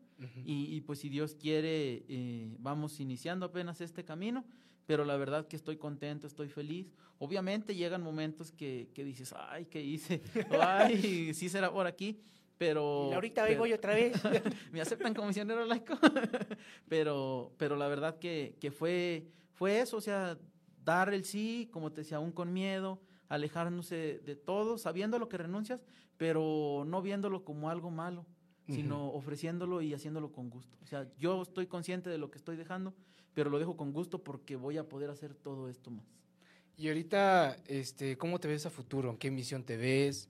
[0.44, 4.44] Y, y, pues si Dios quiere, eh, vamos iniciando apenas este camino,
[4.86, 6.92] pero la verdad que estoy contento, estoy feliz.
[7.18, 10.22] Obviamente llegan momentos que, que dices, ay, ¿qué hice?
[10.60, 12.20] Ay, sí será por aquí,
[12.58, 13.12] pero...
[13.14, 14.20] ahorita pero- vengo yo otra vez.
[14.72, 15.94] me aceptan como misionero laico,
[16.88, 20.36] pero, pero la verdad que, que fue, fue eso, o sea,
[20.84, 25.28] dar el sí, como te decía, aún con miedo, alejarnos de, de todo, sabiendo lo
[25.28, 25.80] que renuncias,
[26.16, 28.26] pero no viéndolo como algo malo,
[28.68, 30.78] sino ofreciéndolo y haciéndolo con gusto.
[30.82, 32.94] O sea, yo estoy consciente de lo que estoy dejando,
[33.34, 36.06] pero lo dejo con gusto porque voy a poder hacer todo esto más.
[36.76, 39.10] Y ahorita, este, ¿cómo te ves a futuro?
[39.10, 40.28] ¿En qué misión te ves?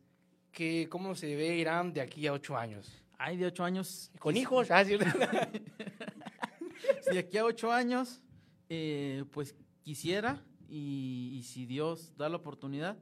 [0.50, 2.90] ¿Qué, ¿Cómo se ve Irán de aquí a ocho años?
[3.18, 4.10] Ay, de ocho años.
[4.18, 4.70] ¿Con hijos?
[4.70, 4.96] Ah, si
[7.12, 8.20] de aquí a ocho años,
[8.68, 12.98] eh, pues quisiera, y, y si Dios da la oportunidad,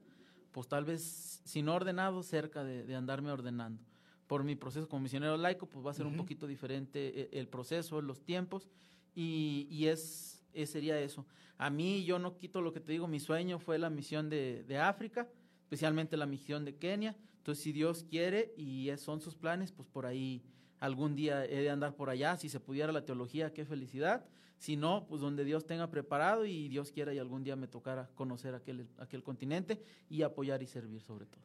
[0.52, 3.82] pues tal vez, si no ordenado, cerca de, de andarme ordenando.
[4.30, 7.48] Por mi proceso como misionero laico, pues va a ser un poquito diferente eh, el
[7.48, 8.68] proceso, los tiempos,
[9.12, 11.26] y, y es, es- sería eso.
[11.58, 14.62] A mí, yo no quito lo que te digo, mi sueño fue la misión de,
[14.68, 15.28] de África,
[15.62, 17.16] especialmente la misión de Kenia.
[17.38, 20.42] Entonces, si Dios quiere y son sus planes, pues por ahí
[20.78, 22.36] algún día he de andar por allá.
[22.36, 24.24] Si se pudiera la teología, qué felicidad.
[24.58, 28.08] Si no, pues donde Dios tenga preparado y Dios quiera y algún día me tocara
[28.14, 31.42] conocer aquel, aquel continente y apoyar y servir sobre todo.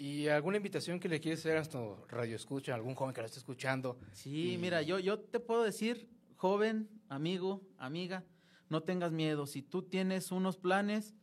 [0.00, 3.26] ¿Y alguna invitación que le quieres hacer a nuestro radio escucha, algún joven que lo
[3.26, 3.98] esté escuchando?
[4.12, 8.24] Sí, Y- mira, yo, yo te puedo decir, joven, amigo, amiga,
[8.68, 9.46] no tengas miedo.
[9.46, 11.14] Si tú tienes unos planes,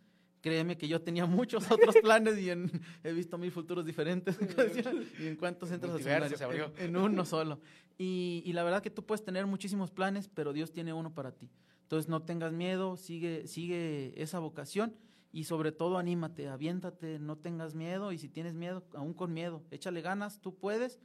[0.41, 2.69] créeme que yo tenía muchos otros planes y en-
[3.03, 4.37] he visto mil futuros diferentes.
[5.19, 6.37] y en cuántos seminario?
[6.37, 6.73] se abrió.
[6.77, 7.61] En, en uno solo.
[7.97, 11.31] Y, y la verdad que tú puedes tener muchísimos planes, pero Dios tiene uno para
[11.31, 11.49] ti.
[11.83, 14.95] Entonces no tengas miedo, sigue, sigue esa vocación
[15.35, 19.61] y sobre todo anímate, aviéntate, no tengas miedo y si tienes miedo, aún con miedo,
[19.69, 20.97] échale ganas, tú puedes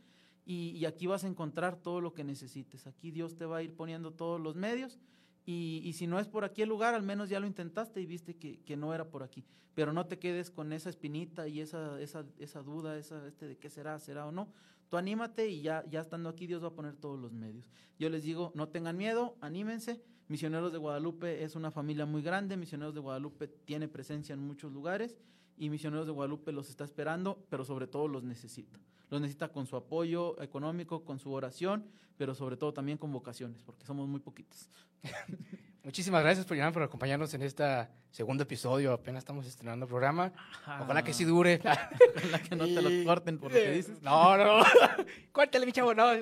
[0.47, 2.87] y, y aquí vas a encontrar todo lo que necesites.
[2.87, 5.01] Aquí Dios te va a ir poniendo todos los medios
[5.45, 8.07] y, y si no es por aquí el lugar, al menos ya lo intentaste y
[8.07, 9.45] viste que, que no era por aquí.
[9.75, 13.59] Pero no te quedes con esa espinita y esa, esa, esa duda, esa, este de
[13.59, 14.53] qué será, será o no.
[14.89, 17.69] Tú anímate y ya, ya estando aquí Dios va a poner todos los medios.
[17.99, 20.01] Yo les digo, no tengan miedo, anímense.
[20.31, 24.73] Misioneros de Guadalupe es una familia muy grande, Misioneros de Guadalupe tiene presencia en muchos
[24.73, 25.19] lugares
[25.57, 28.79] y Misioneros de Guadalupe los está esperando, pero sobre todo los necesita.
[29.09, 31.85] Los necesita con su apoyo económico, con su oración,
[32.17, 34.71] pero sobre todo también con vocaciones, porque somos muy poquitos.
[35.83, 37.65] Muchísimas gracias por, por acompañarnos en este
[38.11, 38.93] segundo episodio.
[38.93, 40.31] Apenas estamos estrenando el programa.
[40.79, 41.59] Ojalá que sí dure.
[42.17, 43.99] Ojalá que no te lo corten por lo que dices.
[44.03, 44.63] No, no.
[45.33, 45.95] Córtale, mi chavo.
[45.95, 46.13] No.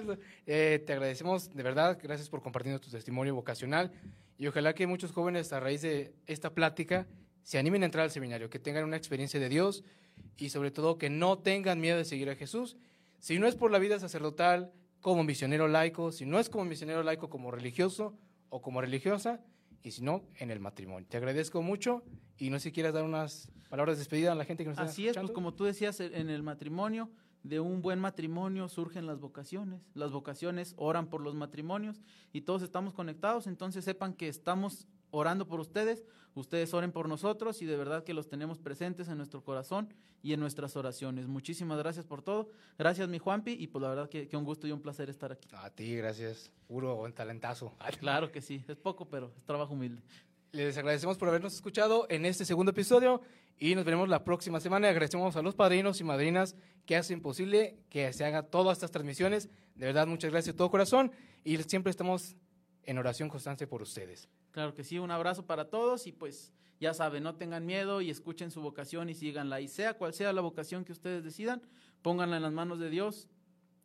[0.46, 1.98] Eh, te agradecemos de verdad.
[2.00, 3.90] Gracias por compartir tu testimonio vocacional.
[4.38, 7.08] Y ojalá que muchos jóvenes, a raíz de esta plática,
[7.42, 9.82] se animen a entrar al seminario, que tengan una experiencia de Dios
[10.36, 12.76] y sobre todo que no tengan miedo de seguir a Jesús.
[13.18, 17.02] Si no es por la vida sacerdotal como misionero laico, si no es como misionero
[17.02, 18.14] laico como religioso
[18.50, 19.40] o como religiosa,
[19.82, 21.06] y si no, en el matrimonio.
[21.08, 22.02] Te agradezco mucho
[22.36, 24.78] y no sé si quieras dar unas palabras de despedida a la gente que nos
[24.78, 27.10] está Así es, pues como tú decías, e- en el matrimonio,
[27.42, 29.80] de un buen matrimonio surgen las vocaciones.
[29.94, 35.46] Las vocaciones oran por los matrimonios y todos estamos conectados, entonces sepan que estamos orando
[35.46, 36.04] por ustedes,
[36.40, 40.32] ustedes oren por nosotros y de verdad que los tenemos presentes en nuestro corazón y
[40.32, 41.26] en nuestras oraciones.
[41.26, 42.48] Muchísimas gracias por todo.
[42.78, 45.32] Gracias, mi Juanpi, y pues la verdad que, que un gusto y un placer estar
[45.32, 45.48] aquí.
[45.52, 46.50] A ti, gracias.
[46.66, 47.74] Puro buen talentazo.
[48.00, 50.02] Claro que sí, es poco, pero es trabajo humilde.
[50.52, 53.20] Les agradecemos por habernos escuchado en este segundo episodio
[53.58, 54.88] y nos veremos la próxima semana.
[54.88, 59.48] Agradecemos a los padrinos y madrinas que hacen posible que se hagan todas estas transmisiones.
[59.74, 61.12] De verdad, muchas gracias de todo corazón
[61.44, 62.34] y siempre estamos
[62.88, 64.30] en oración constante por ustedes.
[64.50, 68.08] Claro que sí, un abrazo para todos y pues ya saben, no tengan miedo y
[68.08, 69.60] escuchen su vocación y síganla.
[69.60, 71.60] Y sea cual sea la vocación que ustedes decidan,
[72.00, 73.28] pónganla en las manos de Dios,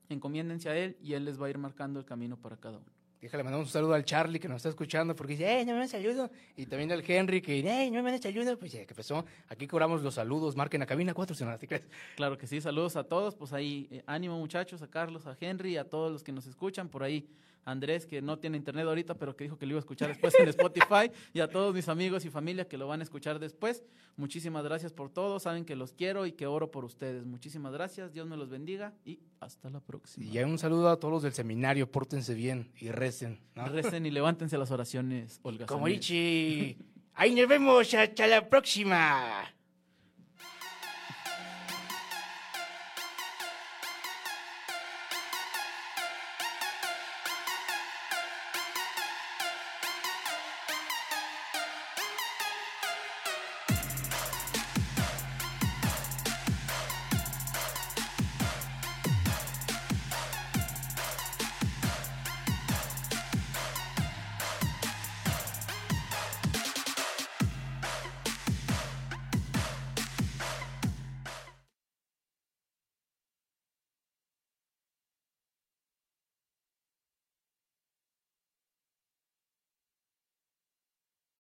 [0.07, 2.87] encomiéndense a Él y Él les va a ir marcando el camino para cada uno.
[3.19, 5.79] Déjale, mandamos un saludo al Charlie que nos está escuchando porque dice, ¡eh, no me
[5.79, 6.29] mandes saludo!
[6.55, 8.57] Y también al Henry que, ¡eh, no me mandes saludo!
[8.57, 9.25] Pues, ya, ¿qué pasó?
[9.49, 11.83] Aquí cobramos los saludos, marquen la cabina 4 si no te crees.
[12.15, 15.77] Claro que sí, saludos a todos, pues ahí eh, ánimo muchachos, a Carlos, a Henry,
[15.77, 17.29] a todos los que nos escuchan, por ahí
[17.65, 20.33] Andrés que no tiene internet ahorita, pero que dijo que lo iba a escuchar después
[20.39, 23.83] en Spotify, y a todos mis amigos y familia que lo van a escuchar después.
[24.15, 27.25] Muchísimas gracias por todo, saben que los quiero y que oro por ustedes.
[27.25, 30.25] Muchísimas gracias, Dios me los bendiga y hasta la próxima.
[30.25, 33.39] Y un saludo a todos los del seminario, pórtense bien y recen.
[33.55, 33.67] ¿no?
[33.67, 35.65] Recen y levántense las oraciones, Olga.
[35.65, 35.87] Como.
[35.87, 36.77] Ichi.
[37.15, 39.43] Ahí nos vemos, hasta la próxima.